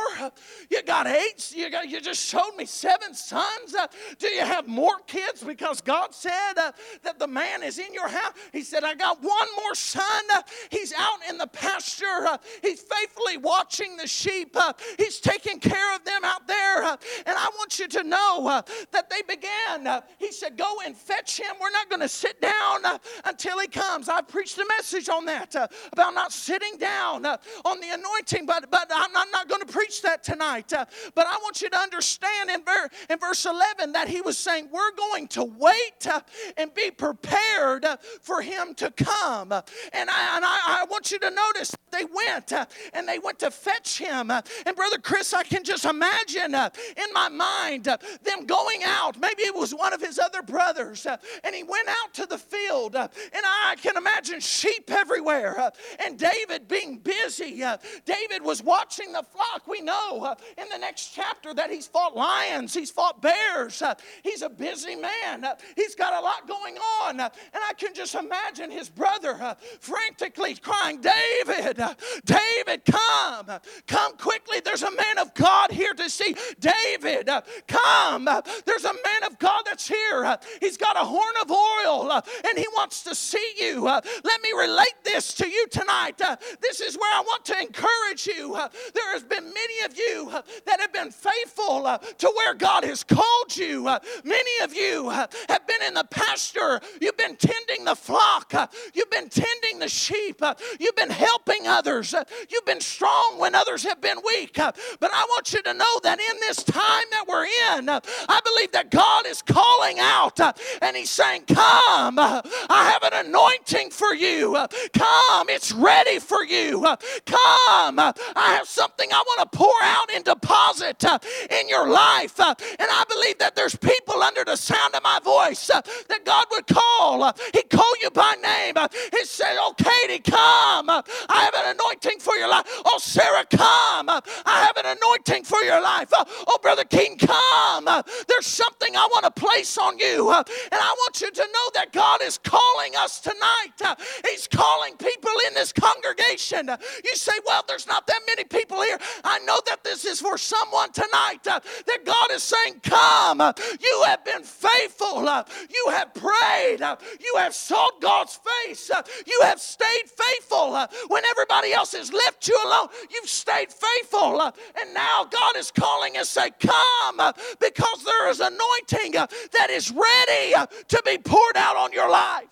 You 0.69 0.83
got 0.83 1.07
eight? 1.07 1.53
You, 1.55 1.69
got, 1.69 1.89
you 1.89 2.01
just 2.01 2.25
showed 2.25 2.55
me 2.57 2.65
seven 2.65 3.13
sons? 3.13 3.73
Uh, 3.77 3.87
do 4.19 4.27
you 4.27 4.41
have 4.41 4.67
more 4.67 4.99
kids? 5.07 5.43
Because 5.43 5.81
God 5.81 6.13
said 6.13 6.53
uh, 6.57 6.71
that 7.03 7.19
the 7.19 7.27
man 7.27 7.63
is 7.63 7.79
in 7.79 7.93
your 7.93 8.07
house. 8.07 8.33
He 8.51 8.61
said, 8.61 8.83
I 8.83 8.95
got 8.95 9.21
one 9.21 9.47
more 9.57 9.75
son. 9.75 10.23
Uh, 10.33 10.41
he's 10.69 10.93
out 10.97 11.19
in 11.29 11.37
the 11.37 11.47
pasture. 11.47 12.05
Uh, 12.05 12.37
he's 12.61 12.81
faithfully 12.81 13.37
watching 13.37 13.97
the 13.97 14.07
sheep. 14.07 14.55
Uh, 14.55 14.73
he's 14.97 15.19
taking 15.19 15.59
care 15.59 15.95
of 15.95 16.03
them 16.03 16.23
out 16.23 16.47
there. 16.47 16.83
Uh, 16.83 16.97
and 17.25 17.35
I 17.37 17.49
want 17.57 17.79
you 17.79 17.87
to 17.87 18.03
know 18.03 18.63
that 18.91 19.09
they 19.09 19.21
began. 19.23 20.01
he 20.19 20.31
said, 20.31 20.57
Go 20.57 20.77
and 20.85 20.95
fetch 20.95 21.39
him. 21.39 21.55
We're 21.59 21.71
not 21.71 21.89
going 21.89 22.01
to 22.01 22.09
sit 22.09 22.41
down 22.41 22.81
until 23.25 23.59
he 23.59 23.67
comes. 23.67 24.09
I 24.09 24.21
preached 24.21 24.57
a 24.57 24.65
message 24.77 25.09
on 25.09 25.25
that 25.25 25.55
about 25.91 26.13
not 26.13 26.31
sitting 26.31 26.54
sitting 26.55 26.77
down 26.79 27.25
uh, 27.25 27.37
on 27.65 27.79
the 27.81 27.89
anointing, 27.89 28.45
but, 28.45 28.69
but 28.71 28.89
I'm, 28.93 29.15
I'm 29.15 29.31
not 29.31 29.49
going 29.49 29.61
to 29.61 29.67
preach 29.67 30.01
that 30.03 30.23
tonight. 30.23 30.71
Uh, 30.71 30.85
but 31.13 31.27
I 31.27 31.37
want 31.41 31.61
you 31.61 31.69
to 31.69 31.77
understand 31.77 32.49
in, 32.49 32.63
ver- 32.63 32.89
in 33.09 33.19
verse 33.19 33.45
11 33.45 33.91
that 33.91 34.07
he 34.07 34.21
was 34.21 34.37
saying, 34.37 34.69
We're 34.71 34.93
going 34.95 35.27
to 35.29 35.43
wait 35.43 36.07
uh, 36.09 36.21
and 36.55 36.73
be 36.73 36.91
prepared 36.91 37.83
uh, 37.83 37.97
for 38.21 38.41
him 38.41 38.73
to 38.75 38.89
come. 38.91 39.51
And, 39.51 40.09
I, 40.09 40.35
and 40.35 40.45
I, 40.45 40.81
I 40.81 40.85
want 40.89 41.11
you 41.11 41.19
to 41.19 41.29
notice 41.29 41.75
they 41.91 42.05
went 42.05 42.53
uh, 42.53 42.65
and 42.93 43.07
they 43.07 43.19
went 43.19 43.39
to 43.39 43.51
fetch 43.51 43.97
him. 43.97 44.31
Uh, 44.31 44.41
and 44.65 44.75
Brother 44.75 44.97
Chris, 44.97 45.33
I 45.33 45.43
can 45.43 45.63
just 45.63 45.83
imagine 45.83 46.55
in 46.55 47.13
my 47.13 47.29
mind 47.29 47.85
them 47.85 48.45
going 48.45 48.83
out. 48.83 49.19
Maybe 49.19 49.43
it 49.43 49.55
was 49.55 49.73
one 49.73 49.93
of 49.93 50.01
his 50.01 50.19
other 50.19 50.41
brothers, 50.41 51.05
and 51.43 51.55
he 51.55 51.63
went 51.63 51.87
out 51.87 52.13
to 52.15 52.25
the 52.25 52.37
field, 52.37 52.95
and 52.95 53.09
I 53.33 53.75
can 53.81 53.97
imagine 53.97 54.39
sheep 54.39 54.89
everywhere. 54.89 55.71
and 55.99 56.17
David 56.17 56.44
David 56.45 56.67
being 56.67 56.97
busy. 56.97 57.63
Uh, 57.63 57.77
David 58.05 58.43
was 58.43 58.61
watching 58.61 59.11
the 59.11 59.23
flock 59.23 59.67
we 59.67 59.81
know 59.81 60.23
uh, 60.23 60.35
in 60.57 60.67
the 60.69 60.77
next 60.77 61.13
chapter 61.13 61.53
that 61.53 61.71
he's 61.71 61.87
fought 61.87 62.15
lions, 62.15 62.73
he's 62.73 62.91
fought 62.91 63.21
bears. 63.21 63.81
Uh, 63.81 63.95
he's 64.23 64.41
a 64.41 64.49
busy 64.49 64.95
man. 64.95 65.43
Uh, 65.43 65.55
he's 65.75 65.95
got 65.95 66.13
a 66.13 66.19
lot 66.23 66.47
going 66.47 66.77
on. 67.01 67.19
Uh, 67.19 67.29
and 67.53 67.63
I 67.67 67.73
can 67.73 67.93
just 67.93 68.15
imagine 68.15 68.71
his 68.71 68.89
brother 68.89 69.37
uh, 69.41 69.55
frantically 69.79 70.55
crying, 70.55 71.01
David, 71.01 71.81
David, 72.25 72.81
come. 72.85 73.59
Come 73.87 74.17
quickly. 74.17 74.59
There's 74.63 74.83
a 74.83 74.91
man 74.91 75.17
of 75.19 75.33
God 75.33 75.71
here 75.71 75.93
to 75.93 76.09
see. 76.09 76.35
David, 76.59 77.29
come. 77.67 78.25
There's 78.65 78.85
a 78.85 78.93
man 78.93 79.29
of 79.29 79.39
God 79.39 79.63
that's 79.65 79.87
here. 79.87 80.37
He's 80.59 80.77
got 80.77 80.95
a 80.95 81.05
horn 81.05 81.35
of 81.41 81.51
oil 81.51 82.11
and 82.11 82.57
he 82.57 82.67
wants 82.73 83.03
to 83.03 83.15
see 83.15 83.53
you. 83.57 83.83
Let 83.83 84.41
me 84.41 84.51
relate 84.57 84.95
this 85.03 85.33
to 85.35 85.47
you 85.47 85.67
tonight. 85.67 86.21
This 86.61 86.79
is 86.81 86.97
where 86.97 87.13
I 87.13 87.21
want 87.21 87.45
to 87.45 87.59
encourage 87.59 88.27
you. 88.27 88.53
There 88.93 89.13
has 89.13 89.23
been 89.23 89.45
many 89.45 89.81
of 89.85 89.97
you 89.97 90.31
that 90.65 90.79
have 90.79 90.93
been 90.93 91.11
faithful 91.11 91.87
uh, 91.87 91.97
to 91.97 92.31
where 92.35 92.53
God 92.53 92.83
has 92.83 93.03
called 93.03 93.55
you. 93.55 93.87
Uh, 93.87 93.99
many 94.23 94.63
of 94.63 94.73
you 94.75 95.09
uh, 95.09 95.27
have 95.49 95.67
been 95.67 95.81
in 95.87 95.93
the 95.93 96.03
pasture. 96.05 96.79
You've 97.01 97.17
been 97.17 97.35
tending 97.35 97.85
the 97.85 97.95
flock. 97.95 98.53
You've 98.93 99.09
been 99.09 99.29
tending 99.29 99.79
the 99.79 99.89
sheep. 99.89 100.41
You've 100.79 100.95
been 100.95 101.09
helping 101.09 101.67
others. 101.67 102.13
You've 102.49 102.65
been 102.65 102.81
strong 102.81 103.39
when 103.39 103.55
others 103.55 103.83
have 103.83 104.01
been 104.01 104.17
weak. 104.25 104.53
But 104.55 105.11
I 105.13 105.25
want 105.29 105.53
you 105.53 105.61
to 105.63 105.73
know 105.73 105.99
that 106.03 106.19
in 106.19 106.39
this 106.39 106.63
time 106.63 107.05
that 107.11 107.25
we're 107.27 107.45
in, 107.45 107.89
I 107.89 108.39
believe 108.43 108.71
that 108.71 108.91
God 108.91 109.25
is 109.25 109.41
calling 109.41 109.99
out 109.99 110.39
and 110.81 110.95
He's 110.95 111.09
saying, 111.11 111.43
Come, 111.47 112.19
I 112.19 112.91
have 112.99 113.11
an 113.11 113.25
anointing 113.27 113.91
for 113.91 114.13
you. 114.13 114.53
Come, 114.93 115.49
it's 115.49 115.71
ready 115.71 116.19
for 116.25 116.43
you. 116.43 116.83
Uh, 116.85 116.97
come, 117.25 117.99
uh, 117.99 118.11
I 118.35 118.53
have 118.55 118.67
something 118.67 119.09
I 119.11 119.23
want 119.25 119.51
to 119.51 119.57
pour 119.57 119.73
out 119.83 120.11
and 120.13 120.23
deposit 120.23 121.03
uh, 121.05 121.19
in 121.49 121.69
your 121.69 121.87
life. 121.87 122.39
And 122.39 122.55
I 122.79 123.03
believe 123.07 123.37
that 123.39 123.55
there's 123.55 123.75
people 123.75 124.21
under 124.21 124.43
the 124.43 124.55
sound 124.55 124.95
of 124.95 125.03
my 125.03 125.19
voice 125.23 125.67
that 125.67 126.25
God 126.25 126.45
would 126.51 126.67
call. 126.67 127.33
He'd 127.53 127.69
call 127.69 127.93
you 128.01 128.09
by 128.11 128.35
name. 128.41 128.75
He 129.11 129.25
said, 129.25 129.57
Oh, 129.59 129.73
Katie, 129.77 130.21
come. 130.21 130.89
I 130.89 131.03
have 131.29 131.53
an 131.55 131.75
anointing 131.75 132.19
for 132.19 132.35
your 132.35 132.49
life. 132.49 132.65
Oh, 132.85 132.97
Sarah, 132.99 133.45
come. 133.49 134.09
I 134.09 134.21
have 134.45 134.77
an 134.77 134.97
anointing 134.97 135.43
for 135.43 135.61
your 135.61 135.81
life. 135.81 136.09
Oh, 136.11 136.59
Brother 136.61 136.83
King, 136.83 137.17
come. 137.17 137.85
There's 138.27 138.47
something 138.47 138.95
I 138.95 139.07
want 139.11 139.25
to 139.25 139.31
place 139.31 139.77
on 139.77 139.97
you. 139.99 140.31
And 140.31 140.45
I 140.73 140.95
want 140.99 141.21
you 141.21 141.31
to 141.31 141.41
know 141.41 141.69
that 141.75 141.93
God 141.93 142.21
is 142.23 142.37
calling 142.37 142.95
us 142.97 143.19
tonight. 143.19 143.97
He's 144.29 144.47
calling 144.47 144.95
people 144.97 145.31
in 145.47 145.53
this 145.53 145.71
congregation. 145.71 146.14
You 146.17 147.15
say, 147.15 147.33
Well, 147.45 147.63
there's 147.67 147.87
not 147.87 148.07
that 148.07 148.21
many 148.27 148.43
people 148.43 148.81
here. 148.81 148.97
I 149.23 149.39
know 149.39 149.59
that 149.67 149.83
this 149.83 150.05
is 150.05 150.21
for 150.21 150.37
someone 150.37 150.91
tonight 150.91 151.47
uh, 151.47 151.59
that 151.87 152.05
God 152.05 152.31
is 152.31 152.43
saying, 152.43 152.81
Come. 152.83 153.41
Uh, 153.41 153.53
you 153.79 154.03
have 154.07 154.23
been 154.25 154.43
faithful. 154.43 155.27
Uh, 155.27 155.43
you 155.69 155.91
have 155.91 156.13
prayed. 156.13 156.79
You 157.19 157.35
have 157.37 157.53
sought 157.53 158.01
God's 158.01 158.39
face. 158.67 158.91
You 159.27 159.39
have 159.43 159.59
stayed 159.59 160.09
faithful. 160.09 160.77
When 161.07 161.25
everybody 161.25 161.73
else 161.73 161.93
has 161.93 162.11
left 162.11 162.47
you 162.47 162.57
alone, 162.65 162.87
you've 163.09 163.29
stayed 163.29 163.71
faithful. 163.71 164.41
And 164.41 164.93
now 164.93 165.25
God 165.29 165.57
is 165.57 165.71
calling 165.71 166.17
and 166.17 166.25
say, 166.25 166.51
Come, 166.59 167.33
because 167.59 168.03
there 168.03 168.29
is 168.29 168.39
anointing 168.39 169.13
that 169.13 169.69
is 169.69 169.91
ready 169.91 170.53
to 170.87 171.01
be 171.05 171.17
poured 171.17 171.57
out 171.57 171.75
on 171.77 171.91
your 171.93 172.09
life. 172.09 172.47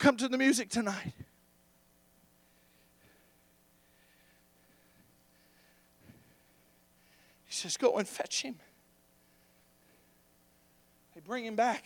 Come 0.00 0.16
to 0.16 0.28
the 0.28 0.38
music 0.38 0.70
tonight. 0.70 1.12
He 7.44 7.52
says, 7.52 7.76
Go 7.76 7.98
and 7.98 8.08
fetch 8.08 8.40
him. 8.40 8.54
They 11.14 11.20
bring 11.20 11.44
him 11.44 11.54
back. 11.54 11.84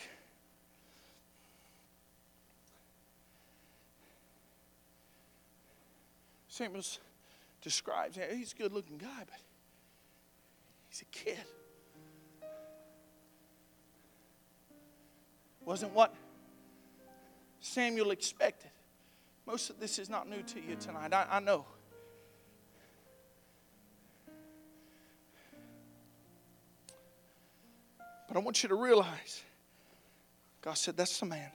Samuel's 6.46 7.00
describes, 7.62 8.16
he's 8.30 8.52
a 8.52 8.56
good 8.56 8.72
looking 8.72 8.96
guy, 8.96 9.24
but 9.26 9.40
he's 10.88 11.02
a 11.02 11.04
kid. 11.06 11.44
Wasn't 15.64 15.92
what 15.92 16.14
Samuel 17.64 18.10
expected. 18.10 18.70
Most 19.46 19.70
of 19.70 19.80
this 19.80 19.98
is 19.98 20.10
not 20.10 20.28
new 20.28 20.42
to 20.42 20.60
you 20.60 20.76
tonight. 20.76 21.14
I, 21.14 21.26
I 21.30 21.40
know. 21.40 21.64
But 28.28 28.36
I 28.36 28.40
want 28.40 28.62
you 28.62 28.68
to 28.68 28.74
realize 28.74 29.42
God 30.60 30.74
said, 30.74 30.94
That's 30.94 31.18
the 31.18 31.24
man. 31.24 31.50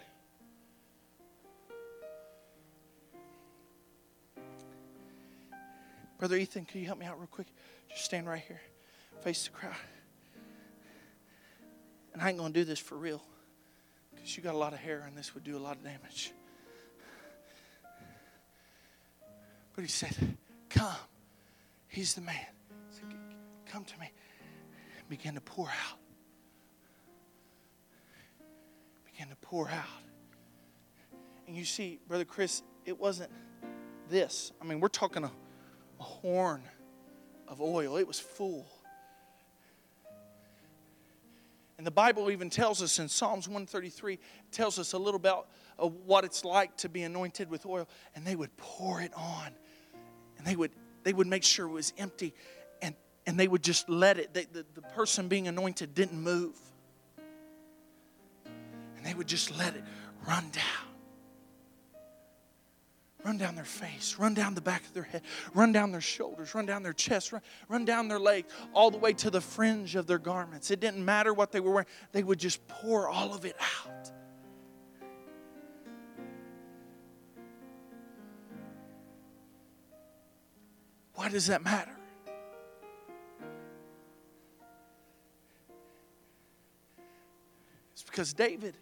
Brother 6.18 6.38
Ethan, 6.38 6.66
can 6.66 6.82
you 6.82 6.88
help 6.88 6.98
me 6.98 7.06
out 7.06 7.20
real 7.20 7.28
quick? 7.28 7.48
Just 7.88 8.06
stand 8.06 8.28
right 8.28 8.42
here, 8.46 8.62
face 9.22 9.44
the 9.46 9.52
crowd. 9.52 9.76
And 12.14 12.22
I 12.22 12.30
ain't 12.30 12.40
going 12.40 12.52
to 12.52 12.60
do 12.60 12.66
this 12.66 12.80
for 12.80 12.96
real 12.96 13.22
because 14.20 14.38
you 14.38 14.44
got 14.44 14.54
a 14.54 14.58
lot 14.58 14.74
of 14.74 14.80
hair 14.80 15.04
and 15.08 15.18
this 15.18 15.34
would 15.34 15.44
do 15.44 15.58
a 15.58 15.60
lot 15.60 15.78
of 15.78 15.84
damage. 15.84 16.34
But 19.76 19.82
he 19.82 19.88
said, 19.88 20.16
Come. 20.70 20.96
He's 21.88 22.14
the 22.14 22.22
man. 22.22 22.36
He 22.90 22.96
said, 22.96 23.06
Come 23.66 23.86
to 23.86 24.00
me. 24.00 24.12
And 25.00 25.10
began 25.10 25.34
to 25.36 25.42
pour 25.42 25.68
out. 25.68 26.00
Began 29.12 29.30
to 29.30 29.36
pour 29.38 29.70
out. 29.70 29.86
And 31.48 31.56
you 31.56 31.66
see, 31.66 32.00
Brother 32.08 32.26
Chris, 32.26 32.62
it 32.86 33.00
wasn't 33.00 33.32
this. 34.10 34.52
I 34.62 34.66
mean, 34.66 34.80
we're 34.80 34.90
talking 34.90 35.24
a 35.24 35.32
a 36.00 36.04
horn 36.04 36.64
of 37.48 37.62
oil. 37.62 37.98
It 37.98 38.08
was 38.08 38.20
full. 38.20 38.68
And 41.80 41.88
the 41.88 41.92
Bible 41.92 42.30
even 42.30 42.50
tells 42.50 42.84
us 42.84 43.00
in 43.00 43.08
Psalms 43.08 43.48
133, 43.48 44.20
tells 44.52 44.80
us 44.80 44.92
a 44.92 44.98
little 44.98 45.16
about 45.16 45.48
uh, 45.82 45.88
what 45.88 46.26
it's 46.26 46.44
like 46.44 46.76
to 46.80 46.90
be 46.90 47.04
anointed 47.04 47.50
with 47.50 47.66
oil. 47.66 47.88
And 48.14 48.28
they 48.28 48.36
would 48.36 48.56
pour 48.58 49.00
it 49.00 49.14
on. 49.16 49.52
And 50.38 50.46
they 50.46 50.58
would, 50.58 50.72
they 51.04 51.14
would 51.14 51.26
make 51.26 51.46
sure 51.46 51.68
it 51.68 51.72
was 51.72 51.94
empty. 51.98 52.34
And, 52.82 52.96
and 53.26 53.40
they 53.40 53.48
would 53.48 53.64
just 53.64 53.88
let 53.88 54.20
it, 54.20 54.34
they, 54.34 54.44
the, 54.44 54.66
the 54.74 54.82
person 54.82 55.30
being 55.30 55.48
anointed 55.48 55.96
didn't 55.96 56.20
move. 56.20 56.58
And 58.98 59.06
they 59.06 59.14
would 59.14 59.28
just 59.28 59.58
let 59.58 59.74
it 59.74 59.84
run 60.28 60.50
down. 60.50 60.89
Run 63.26 63.38
down 63.38 63.56
their 63.56 63.66
face, 63.66 64.16
run 64.18 64.34
down 64.34 64.56
the 64.56 64.62
back 64.62 64.82
of 64.86 64.94
their 64.94 65.04
head, 65.04 65.24
run 65.54 65.74
down 65.74 65.92
their 65.92 66.00
shoulders, 66.00 66.56
run 66.56 66.66
down 66.66 66.84
their 66.84 66.94
chest, 66.94 67.34
run, 67.34 67.42
run 67.68 67.84
down 67.84 68.08
their 68.08 68.20
legs, 68.20 68.52
all 68.74 68.90
the 68.92 68.98
way 68.98 69.12
to 69.12 69.30
the 69.30 69.42
fringe 69.42 69.96
of 69.96 70.08
their 70.08 70.20
garments. 70.20 70.72
It 70.72 70.80
didn't 70.80 71.04
matter 71.04 71.34
what 71.34 71.52
they 71.52 71.60
were 71.60 71.72
wearing, 71.72 71.88
they 72.14 72.24
would 72.24 72.40
just 72.40 72.66
pour 72.70 73.10
all 73.10 73.34
of 73.34 73.44
it 73.44 73.58
out. 73.60 74.12
Why 81.14 81.28
does 81.28 81.48
that 81.48 81.62
matter? 81.62 81.92
It's 87.92 88.04
because 88.04 88.34
David 88.34 88.78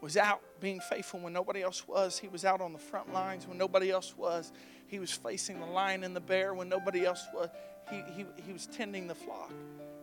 was 0.00 0.16
out 0.16 0.40
being 0.60 0.80
faithful 0.80 1.20
when 1.20 1.32
nobody 1.32 1.62
else 1.62 1.86
was. 1.86 2.18
He 2.18 2.28
was 2.28 2.44
out 2.44 2.60
on 2.60 2.72
the 2.72 2.78
front 2.78 3.12
lines 3.12 3.46
when 3.46 3.58
nobody 3.58 3.90
else 3.90 4.16
was. 4.16 4.52
He 4.86 4.98
was 4.98 5.12
facing 5.12 5.60
the 5.60 5.66
lion 5.66 6.04
and 6.04 6.16
the 6.16 6.20
bear 6.20 6.54
when 6.54 6.68
nobody 6.68 7.04
else 7.04 7.26
was. 7.34 7.48
He, 7.90 8.02
he, 8.14 8.26
he 8.44 8.52
was 8.52 8.66
tending 8.66 9.06
the 9.06 9.14
flock. 9.14 9.52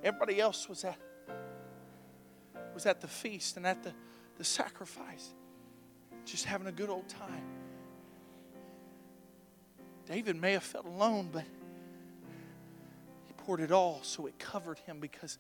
Everybody 0.03 0.39
else 0.39 0.69
was 0.69 0.83
at, 0.83 0.97
was 2.73 2.85
at 2.85 3.01
the 3.01 3.07
feast 3.07 3.57
and 3.57 3.65
at 3.65 3.83
the, 3.83 3.93
the 4.37 4.43
sacrifice, 4.43 5.33
just 6.25 6.45
having 6.45 6.67
a 6.67 6.71
good 6.71 6.89
old 6.89 7.09
time. 7.09 7.43
David 10.05 10.39
may 10.39 10.53
have 10.53 10.63
felt 10.63 10.85
alone, 10.85 11.29
but 11.31 11.43
he 13.25 13.33
poured 13.33 13.59
it 13.59 13.71
all 13.71 13.99
so 14.03 14.25
it 14.25 14.37
covered 14.39 14.79
him 14.79 14.99
because 14.99 15.37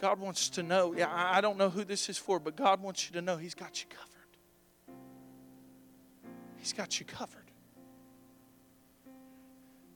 God 0.00 0.18
wants 0.18 0.48
to 0.50 0.62
know. 0.62 0.94
Yeah, 0.96 1.08
I 1.10 1.42
don't 1.42 1.58
know 1.58 1.68
who 1.68 1.84
this 1.84 2.08
is 2.08 2.16
for, 2.16 2.40
but 2.40 2.56
God 2.56 2.82
wants 2.82 3.06
you 3.06 3.12
to 3.12 3.22
know 3.22 3.36
He's 3.36 3.54
got 3.54 3.82
you 3.82 3.86
covered. 3.90 4.08
He's 6.56 6.72
got 6.72 6.98
you 6.98 7.04
covered. 7.04 7.50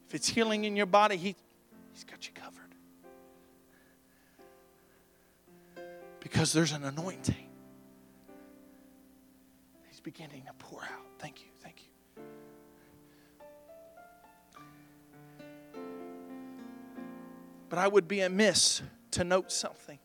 If 0.06 0.14
it's 0.14 0.28
healing 0.28 0.64
in 0.64 0.76
your 0.76 0.84
body, 0.84 1.16
he, 1.16 1.34
He's 1.94 2.04
got 2.04 2.26
you 2.26 2.34
covered. 2.34 2.52
Because 6.20 6.52
there's 6.52 6.72
an 6.72 6.84
anointing 6.84 7.48
He's 9.88 10.00
beginning 10.00 10.42
to 10.42 10.52
pour 10.58 10.82
out. 10.82 11.06
Thank 11.18 11.40
you, 11.40 11.48
thank 11.62 11.76
you. 11.80 12.22
But 17.70 17.78
I 17.78 17.88
would 17.88 18.06
be 18.06 18.20
amiss 18.20 18.82
to 19.14 19.24
note 19.24 19.50
something. 19.50 19.98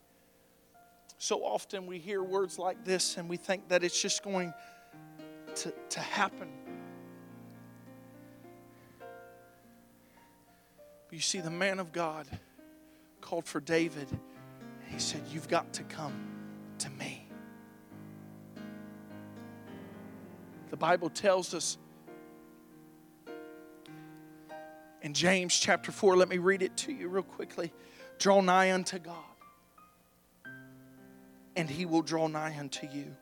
So 1.18 1.44
often 1.44 1.86
we 1.86 1.98
hear 1.98 2.22
words 2.22 2.58
like 2.58 2.84
this 2.84 3.16
and 3.16 3.28
we 3.28 3.36
think 3.36 3.68
that 3.68 3.84
it's 3.84 4.00
just 4.00 4.22
going 4.22 4.54
to, 5.56 5.74
to 5.90 6.00
happen. 6.00 6.48
But 11.08 11.12
you 11.12 11.20
see, 11.20 11.40
the 11.40 11.50
man 11.50 11.80
of 11.80 11.92
God 11.92 12.26
called 13.20 13.46
for 13.46 13.60
David. 13.60 14.08
He 14.86 14.98
said, 14.98 15.22
You've 15.30 15.48
got 15.48 15.72
to 15.74 15.82
come 15.84 16.14
to 16.78 16.90
me. 16.90 17.26
The 20.70 20.76
Bible 20.76 21.10
tells 21.10 21.52
us 21.52 21.78
in 25.02 25.14
James 25.14 25.58
chapter 25.58 25.90
4, 25.90 26.16
let 26.16 26.28
me 26.28 26.38
read 26.38 26.62
it 26.62 26.76
to 26.78 26.92
you 26.92 27.08
real 27.08 27.22
quickly. 27.22 27.72
Draw 28.20 28.42
nigh 28.42 28.72
unto 28.72 28.98
God, 28.98 29.14
and 31.56 31.70
he 31.70 31.86
will 31.86 32.02
draw 32.02 32.26
nigh 32.26 32.54
unto 32.58 32.86
you. 32.86 33.16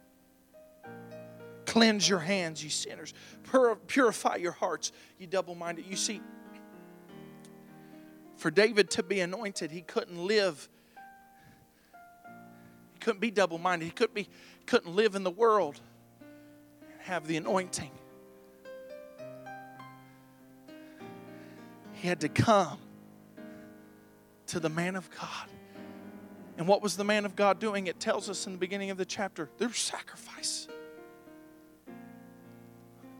Cleanse 1.66 2.08
your 2.08 2.18
hands, 2.18 2.64
you 2.64 2.68
sinners. 2.68 3.14
Purify 3.86 4.36
your 4.36 4.50
hearts, 4.50 4.90
you 5.20 5.28
double 5.28 5.54
minded. 5.54 5.86
You 5.86 5.94
see, 5.94 6.20
for 8.36 8.50
David 8.50 8.90
to 8.90 9.04
be 9.04 9.20
anointed, 9.20 9.70
he 9.70 9.82
couldn't 9.82 10.18
live. 10.18 10.68
He 12.94 12.98
couldn't 12.98 13.20
be 13.20 13.30
double 13.30 13.58
minded. 13.58 13.84
He 13.84 13.92
couldn't, 13.92 14.14
be, 14.14 14.28
couldn't 14.66 14.96
live 14.96 15.14
in 15.14 15.22
the 15.22 15.30
world 15.30 15.80
and 16.82 17.00
have 17.02 17.28
the 17.28 17.36
anointing. 17.36 17.92
He 21.92 22.08
had 22.08 22.20
to 22.22 22.28
come 22.28 22.80
to 24.48 24.60
the 24.60 24.68
man 24.68 24.96
of 24.96 25.08
God. 25.10 25.48
And 26.56 26.66
what 26.66 26.82
was 26.82 26.96
the 26.96 27.04
man 27.04 27.24
of 27.24 27.36
God 27.36 27.60
doing? 27.60 27.86
It 27.86 28.00
tells 28.00 28.28
us 28.28 28.46
in 28.46 28.52
the 28.52 28.58
beginning 28.58 28.90
of 28.90 28.98
the 28.98 29.04
chapter 29.04 29.48
there's 29.58 29.78
sacrifice. 29.78 30.66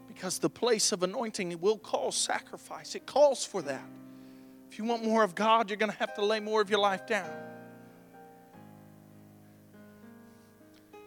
Because 0.09 0.41
the 0.41 0.51
place 0.51 0.91
of 0.91 1.03
anointing 1.05 1.59
will 1.61 1.79
call 1.79 2.11
sacrifice, 2.11 2.95
it 2.95 3.07
calls 3.07 3.45
for 3.45 3.63
that. 3.63 3.89
If 4.71 4.79
you 4.79 4.85
want 4.85 5.05
more 5.05 5.23
of 5.23 5.35
God, 5.35 5.71
you're 5.71 5.77
going 5.77 5.93
to 5.93 5.99
have 5.99 6.15
to 6.15 6.25
lay 6.25 6.41
more 6.41 6.61
of 6.61 6.69
your 6.69 6.81
life 6.81 7.07
down. 7.07 7.31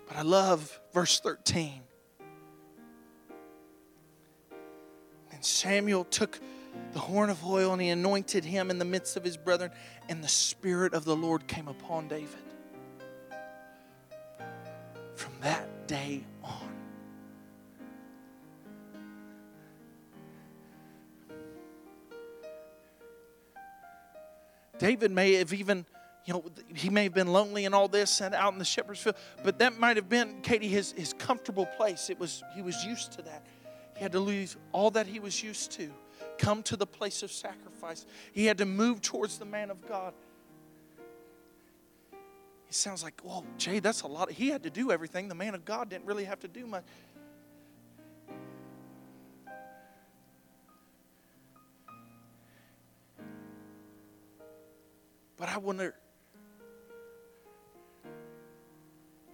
But 0.08 0.18
I 0.18 0.24
love 0.24 0.80
verse 0.94 1.20
13. 1.20 1.82
And 5.32 5.46
Samuel 5.46 6.06
took 6.06 6.40
the 6.94 7.00
horn 7.00 7.30
of 7.30 7.46
oil 7.46 7.74
and 7.74 7.82
he 7.82 7.90
anointed 7.90 8.44
him 8.44 8.70
in 8.70 8.78
the 8.78 8.86
midst 8.86 9.16
of 9.18 9.24
his 9.24 9.38
brethren, 9.38 9.72
and 10.10 10.24
the 10.24 10.28
Spirit 10.28 10.94
of 10.94 11.06
the 11.06 11.16
Lord 11.16 11.48
came 11.48 11.68
upon 11.68 12.08
David. 12.08 12.30
From 15.16 15.34
that 15.42 15.88
day 15.88 16.24
on, 16.44 16.70
David 24.80 25.12
may 25.12 25.36
have 25.36 25.54
even, 25.54 25.86
you 26.26 26.34
know, 26.34 26.44
he 26.74 26.90
may 26.90 27.04
have 27.04 27.14
been 27.14 27.28
lonely 27.28 27.66
and 27.66 27.76
all 27.76 27.88
this 27.88 28.20
and 28.20 28.34
out 28.34 28.52
in 28.52 28.58
the 28.58 28.66
shepherd's 28.66 29.00
field, 29.00 29.16
but 29.44 29.60
that 29.60 29.78
might 29.78 29.96
have 29.96 30.10
been, 30.10 30.42
Katie, 30.42 30.68
his, 30.68 30.92
his 30.94 31.14
comfortable 31.14 31.68
place. 31.68 32.10
It 32.10 32.20
was 32.20 32.44
he 32.56 32.64
was 32.64 32.84
used 32.84 33.12
to 33.14 33.22
that. 33.22 33.46
He 33.96 34.02
had 34.02 34.12
to 34.14 34.20
lose 34.20 34.58
all 34.72 34.90
that 34.92 35.06
he 35.06 35.20
was 35.20 35.44
used 35.44 35.72
to, 35.74 35.94
come 36.42 36.64
to 36.64 36.76
the 36.76 36.88
place 36.88 37.22
of 37.22 37.32
sacrifice. 37.32 38.06
He 38.34 38.48
had 38.48 38.58
to 38.58 38.66
move 38.66 39.02
towards 39.02 39.38
the 39.38 39.46
man 39.46 39.70
of 39.70 39.88
God. 39.88 40.14
It 42.68 42.74
sounds 42.74 43.04
like, 43.04 43.22
whoa, 43.22 43.46
Jay, 43.58 43.80
that's 43.80 44.02
a 44.02 44.08
lot. 44.08 44.32
He 44.32 44.50
had 44.50 44.64
to 44.64 44.72
do 44.72 44.92
everything. 44.92 45.28
The 45.28 45.36
man 45.36 45.54
of 45.54 45.66
God 45.66 45.90
didn't 45.90 46.06
really 46.06 46.26
have 46.26 46.40
to 46.40 46.48
do 46.48 46.66
much. 46.66 46.84
But 55.38 55.50
I 55.50 55.58
wonder 55.58 55.94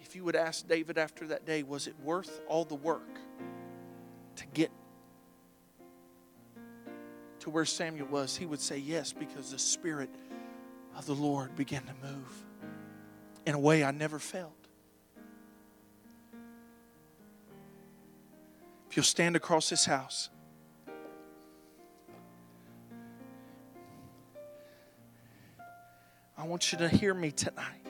if 0.02 0.16
you 0.16 0.24
would 0.26 0.36
ask 0.36 0.68
David 0.68 0.98
after 0.98 1.28
that 1.28 1.46
day, 1.46 1.64
was 1.64 1.88
it 1.88 1.96
worth 2.04 2.42
all 2.48 2.66
the 2.66 2.76
work 2.76 3.20
to 4.36 4.46
get 4.54 4.72
to 7.48 7.52
where 7.52 7.64
Samuel 7.64 8.08
was? 8.08 8.36
He 8.36 8.46
would 8.46 8.60
say 8.60 8.78
yes, 8.78 9.14
because 9.14 9.52
the 9.54 9.58
Spirit 9.58 10.10
of 10.98 11.06
the 11.06 11.14
Lord 11.14 11.56
began 11.56 11.82
to 11.84 11.94
move 12.06 12.44
in 13.46 13.56
a 13.56 13.60
way 13.60 13.86
I 13.86 13.92
never 13.92 14.20
felt. 14.20 14.52
If 18.90 18.98
you'll 18.98 19.06
stand 19.06 19.38
across 19.38 19.70
this 19.70 19.86
house. 19.86 20.30
I 26.38 26.44
want 26.44 26.74
you 26.74 26.80
to 26.80 26.90
hear 26.90 27.14
me 27.14 27.32
tonight. 27.32 27.88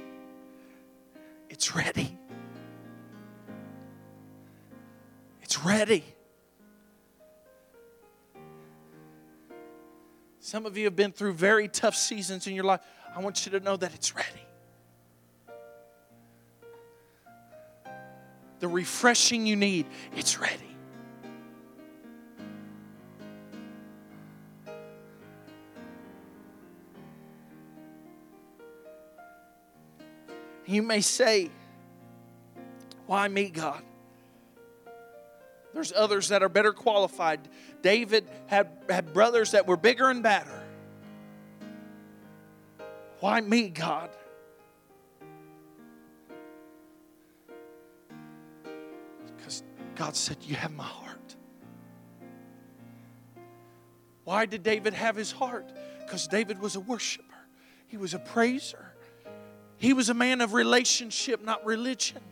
It's 1.49 1.75
ready. 1.75 2.15
It's 5.41 5.65
ready. 5.65 6.03
Some 10.47 10.65
of 10.65 10.77
you 10.77 10.85
have 10.85 10.95
been 10.95 11.11
through 11.11 11.33
very 11.33 11.67
tough 11.67 11.93
seasons 11.93 12.47
in 12.47 12.55
your 12.55 12.63
life. 12.63 12.79
I 13.13 13.19
want 13.19 13.45
you 13.45 13.51
to 13.51 13.59
know 13.59 13.75
that 13.75 13.93
it's 13.93 14.15
ready. 14.15 14.29
The 18.59 18.69
refreshing 18.69 19.45
you 19.45 19.57
need, 19.57 19.87
it's 20.15 20.39
ready. 20.39 20.55
You 30.65 30.81
may 30.81 31.01
say, 31.01 31.51
Why 33.05 33.27
me, 33.27 33.49
God? 33.49 33.83
There's 35.77 35.93
others 35.95 36.29
that 36.29 36.41
are 36.41 36.49
better 36.49 36.73
qualified. 36.73 37.39
David 37.83 38.27
had, 38.47 38.67
had 38.89 39.13
brothers 39.13 39.51
that 39.51 39.67
were 39.67 39.77
bigger 39.77 40.09
and 40.09 40.23
badder. 40.23 40.63
Why 43.19 43.41
me, 43.41 43.69
God? 43.69 44.09
Because 49.37 49.61
God 49.93 50.15
said, 50.15 50.37
You 50.41 50.55
have 50.55 50.73
my 50.73 50.83
heart. 50.83 51.35
Why 54.23 54.47
did 54.47 54.63
David 54.63 54.95
have 54.95 55.15
his 55.15 55.31
heart? 55.31 55.71
Because 55.99 56.27
David 56.27 56.59
was 56.59 56.75
a 56.75 56.79
worshiper, 56.79 57.45
he 57.87 57.97
was 57.97 58.15
a 58.15 58.19
praiser. 58.19 58.93
He 59.77 59.93
was 59.93 60.09
a 60.09 60.15
man 60.15 60.41
of 60.41 60.53
relationship, 60.53 61.43
not 61.43 61.63
religion. 61.63 62.23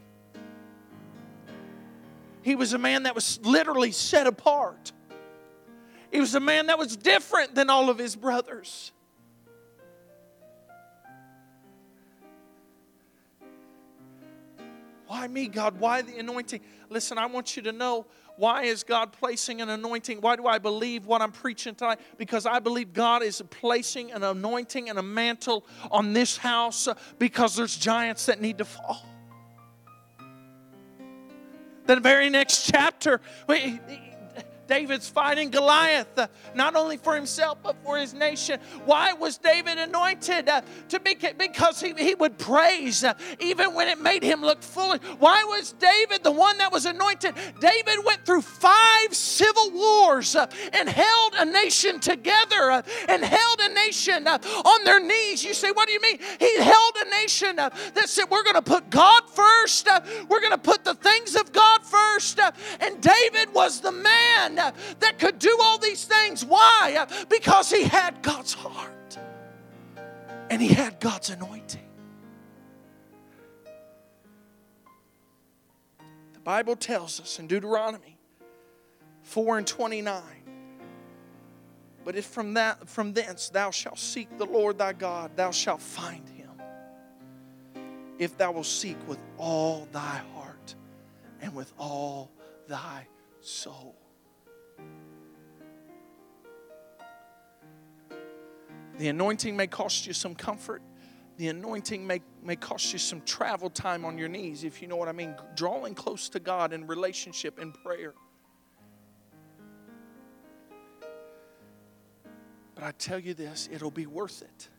He 2.45 2.53
was 2.53 2.73
a 2.73 2.77
man 2.77 3.03
that 3.03 3.15
was 3.15 3.39
literally 3.41 3.91
set 3.91 4.27
apart. 4.27 4.91
He 6.11 6.19
was 6.19 6.35
a 6.35 6.39
man 6.39 6.67
that 6.67 6.77
was 6.77 6.95
different 6.95 7.55
than 7.55 7.71
all 7.71 7.89
of 7.89 7.97
his 7.97 8.15
brothers. 8.15 8.91
Why 15.07 15.27
me, 15.27 15.47
God? 15.47 15.79
Why 15.79 16.03
the 16.03 16.19
anointing? 16.19 16.61
Listen, 16.91 17.17
I 17.17 17.25
want 17.25 17.55
you 17.55 17.63
to 17.63 17.71
know 17.71 18.05
why 18.37 18.65
is 18.65 18.83
God 18.83 19.11
placing 19.11 19.59
an 19.61 19.69
anointing? 19.69 20.21
Why 20.21 20.35
do 20.35 20.45
I 20.45 20.59
believe 20.59 21.07
what 21.07 21.23
I'm 21.23 21.31
preaching 21.31 21.73
tonight? 21.73 21.99
Because 22.19 22.45
I 22.45 22.59
believe 22.59 22.93
God 22.93 23.23
is 23.23 23.41
placing 23.49 24.11
an 24.11 24.21
anointing 24.21 24.87
and 24.87 24.99
a 24.99 25.03
mantle 25.03 25.65
on 25.89 26.13
this 26.13 26.37
house 26.37 26.87
uh, 26.87 26.93
because 27.17 27.55
there's 27.55 27.75
giants 27.75 28.27
that 28.27 28.39
need 28.39 28.59
to 28.59 28.65
fall. 28.65 29.14
The 31.85 31.99
very 31.99 32.29
next 32.29 32.71
chapter, 32.71 33.21
David's 34.67 35.07
fighting 35.07 35.49
Goliath, 35.49 36.17
uh, 36.17 36.27
not 36.53 36.75
only 36.75 36.97
for 36.97 37.15
himself, 37.15 37.59
but 37.61 37.75
for 37.83 37.97
his 37.97 38.13
nation. 38.13 38.59
Why 38.85 39.13
was 39.13 39.37
David 39.37 39.77
anointed? 39.77 40.49
Uh, 40.49 40.61
to 40.89 40.99
be, 40.99 41.15
because 41.37 41.81
he, 41.81 41.93
he 41.93 42.15
would 42.15 42.37
praise 42.37 43.03
uh, 43.03 43.13
even 43.39 43.73
when 43.73 43.87
it 43.87 43.99
made 43.99 44.23
him 44.23 44.41
look 44.41 44.61
foolish. 44.61 45.01
Why 45.19 45.43
was 45.43 45.73
David 45.73 46.23
the 46.23 46.31
one 46.31 46.57
that 46.57 46.71
was 46.71 46.85
anointed? 46.85 47.35
David 47.59 48.03
went 48.05 48.25
through 48.25 48.41
five 48.41 49.13
civil 49.13 49.71
wars 49.71 50.35
and 50.35 50.89
held 50.89 51.33
a 51.37 51.45
nation 51.45 51.99
together 51.99 52.83
and 53.07 53.23
held 53.23 53.59
a 53.59 53.73
nation 53.73 54.27
on 54.27 54.83
their 54.83 54.99
knees. 54.99 55.43
You 55.43 55.53
say, 55.53 55.71
what 55.71 55.87
do 55.87 55.93
you 55.93 56.01
mean? 56.01 56.17
He 56.39 56.57
held 56.59 56.93
a 57.05 57.09
nation 57.09 57.55
that 57.57 57.73
said, 58.05 58.25
we're 58.29 58.43
going 58.43 58.55
to 58.55 58.61
put 58.61 58.89
God 58.89 59.29
first, 59.29 59.87
we're 60.27 60.41
going 60.41 60.51
to 60.51 60.57
put 60.57 60.83
the 60.83 60.95
things 60.95 61.35
of 61.35 61.51
God 61.51 61.83
first. 61.83 62.39
and 62.79 63.01
David 63.01 63.53
was 63.53 63.81
the 63.81 63.91
man 63.91 64.54
that 64.55 65.19
could 65.19 65.39
do 65.39 65.57
all 65.61 65.77
these 65.77 66.05
things. 66.05 66.43
Why? 66.43 67.05
Because 67.29 67.69
he 67.69 67.83
had 67.83 68.21
God's 68.21 68.53
heart. 68.53 68.91
and 70.49 70.61
he 70.61 70.67
had 70.67 70.99
God's 70.99 71.31
anointing. 71.31 71.81
The 76.33 76.39
Bible 76.43 76.75
tells 76.75 77.19
us 77.19 77.39
in 77.39 77.47
Deuteronomy 77.47 78.17
4 79.23 79.57
and 79.57 79.67
29 79.67 80.21
but 82.05 82.15
if 82.15 82.25
from 82.25 82.53
that 82.53 82.87
from 82.87 83.13
thence 83.13 83.49
thou 83.49 83.71
shalt 83.71 83.97
seek 83.97 84.37
the 84.37 84.45
Lord 84.45 84.77
thy 84.77 84.93
God, 84.93 85.35
thou 85.35 85.49
shalt 85.49 85.81
find 85.81 86.29
him. 86.29 86.51
If 88.19 88.37
thou 88.37 88.51
wilt 88.51 88.67
seek 88.67 88.95
with 89.07 89.17
all 89.37 89.87
thy 89.91 90.21
heart 90.35 90.75
and 91.41 91.53
with 91.55 91.73
all 91.79 92.31
thy 92.67 93.07
soul. 93.41 93.95
The 98.97 99.09
anointing 99.09 99.55
may 99.55 99.67
cost 99.67 100.07
you 100.07 100.13
some 100.13 100.35
comfort. 100.35 100.81
The 101.37 101.49
anointing 101.49 102.05
may, 102.07 102.21
may 102.41 102.55
cost 102.55 102.93
you 102.93 102.99
some 102.99 103.21
travel 103.21 103.69
time 103.69 104.05
on 104.05 104.17
your 104.17 104.29
knees, 104.29 104.63
if 104.63 104.81
you 104.81 104.87
know 104.87 104.95
what 104.95 105.09
I 105.09 105.11
mean. 105.11 105.35
Drawing 105.55 105.93
close 105.93 106.29
to 106.29 106.39
God 106.39 106.71
in 106.71 106.87
relationship 106.87 107.59
and 107.59 107.73
prayer. 107.73 108.13
But 112.73 112.85
I 112.85 112.91
tell 112.91 113.19
you 113.19 113.33
this, 113.33 113.67
it'll 113.71 113.91
be 113.91 114.05
worth 114.05 114.41
it. 114.41 114.69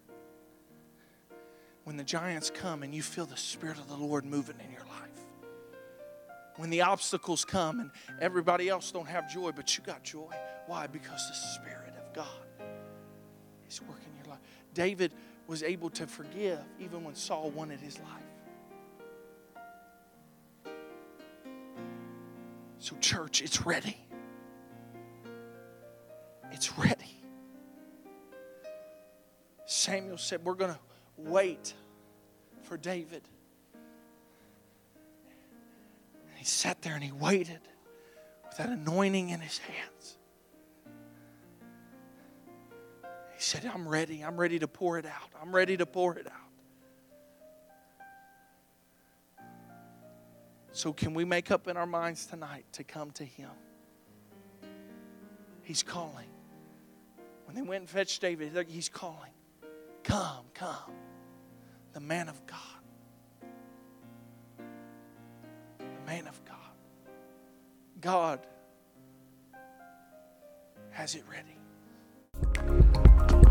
When 1.84 1.96
the 1.96 2.04
giants 2.04 2.50
come 2.50 2.82
and 2.82 2.94
you 2.94 3.02
feel 3.02 3.26
the 3.26 3.36
Spirit 3.36 3.78
of 3.78 3.88
the 3.88 3.96
Lord 3.96 4.24
moving 4.24 4.56
in 4.64 4.72
your 4.72 4.84
life. 4.86 5.26
When 6.56 6.70
the 6.70 6.82
obstacles 6.82 7.44
come 7.44 7.80
and 7.80 7.90
everybody 8.20 8.70
else 8.70 8.90
don't 8.90 9.06
have 9.06 9.30
joy, 9.30 9.52
but 9.54 9.76
you 9.76 9.84
got 9.84 10.02
joy. 10.02 10.32
Why? 10.66 10.86
Because 10.86 11.28
the 11.28 11.34
Spirit 11.34 11.94
of 11.98 12.14
God 12.14 12.45
is 13.68 13.80
working 13.82 14.08
in 14.12 14.24
your 14.24 14.34
life. 14.34 14.42
David 14.74 15.12
was 15.46 15.62
able 15.62 15.90
to 15.90 16.06
forgive 16.06 16.60
even 16.78 17.04
when 17.04 17.14
Saul 17.14 17.50
wanted 17.50 17.80
his 17.80 17.98
life. 17.98 18.22
So, 22.78 22.96
church, 23.00 23.42
it's 23.42 23.66
ready. 23.66 23.96
It's 26.52 26.78
ready. 26.78 27.16
Samuel 29.66 30.18
said, 30.18 30.44
We're 30.44 30.54
going 30.54 30.72
to 30.72 30.78
wait 31.16 31.74
for 32.62 32.76
David. 32.76 33.22
And 36.28 36.36
he 36.36 36.44
sat 36.44 36.82
there 36.82 36.94
and 36.94 37.02
he 37.02 37.12
waited 37.12 37.60
with 38.44 38.56
that 38.58 38.68
anointing 38.68 39.30
in 39.30 39.40
his 39.40 39.58
hands. 39.58 40.15
He 43.36 43.42
said, 43.42 43.70
I'm 43.72 43.86
ready. 43.86 44.22
I'm 44.22 44.38
ready 44.38 44.58
to 44.58 44.66
pour 44.66 44.98
it 44.98 45.04
out. 45.04 45.30
I'm 45.40 45.54
ready 45.54 45.76
to 45.76 45.84
pour 45.84 46.16
it 46.16 46.26
out. 46.26 46.32
So, 50.72 50.92
can 50.92 51.12
we 51.12 51.24
make 51.24 51.50
up 51.50 51.68
in 51.68 51.76
our 51.76 51.86
minds 51.86 52.26
tonight 52.26 52.64
to 52.72 52.84
come 52.84 53.10
to 53.12 53.24
Him? 53.24 53.50
He's 55.62 55.82
calling. 55.82 56.28
When 57.44 57.54
they 57.54 57.62
went 57.62 57.80
and 57.82 57.90
fetched 57.90 58.20
David, 58.22 58.52
He's 58.68 58.88
calling. 58.88 59.32
Come, 60.02 60.44
come. 60.54 60.92
The 61.92 62.00
man 62.00 62.28
of 62.28 62.46
God. 62.46 62.58
The 65.78 66.06
man 66.06 66.26
of 66.26 66.42
God. 66.44 66.56
God 68.00 68.40
has 70.90 71.14
it 71.14 71.24
ready. 71.30 71.55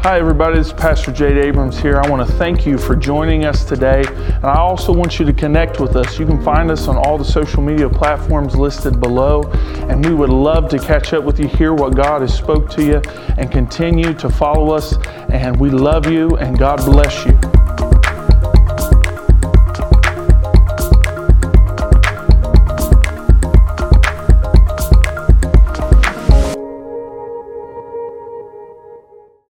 Hi, 0.05 0.19
everybody. 0.19 0.59
It's 0.59 0.71
Pastor 0.71 1.11
Jade 1.11 1.37
Abrams 1.37 1.79
here. 1.79 1.99
I 1.99 2.07
want 2.07 2.27
to 2.27 2.31
thank 2.35 2.63
you 2.63 2.77
for 2.77 2.95
joining 2.95 3.45
us 3.45 3.65
today. 3.65 4.03
And 4.05 4.45
I 4.45 4.59
also 4.59 4.93
want 4.93 5.17
you 5.17 5.25
to 5.25 5.33
connect 5.33 5.79
with 5.79 5.95
us. 5.95 6.19
You 6.19 6.27
can 6.27 6.39
find 6.43 6.69
us 6.69 6.87
on 6.87 6.95
all 6.95 7.17
the 7.17 7.25
social 7.25 7.63
media 7.63 7.89
platforms 7.89 8.55
listed 8.55 8.99
below. 8.99 9.41
And 9.89 10.05
we 10.05 10.13
would 10.13 10.29
love 10.29 10.69
to 10.69 10.77
catch 10.77 11.13
up 11.13 11.23
with 11.23 11.39
you, 11.39 11.47
hear 11.47 11.73
what 11.73 11.95
God 11.95 12.21
has 12.21 12.37
spoke 12.37 12.69
to 12.71 12.85
you, 12.85 13.01
and 13.37 13.51
continue 13.51 14.13
to 14.13 14.29
follow 14.29 14.75
us. 14.75 14.95
And 15.29 15.59
we 15.59 15.71
love 15.71 16.05
you, 16.05 16.37
and 16.37 16.55
God 16.59 16.85
bless 16.85 17.25
you. 17.25 17.64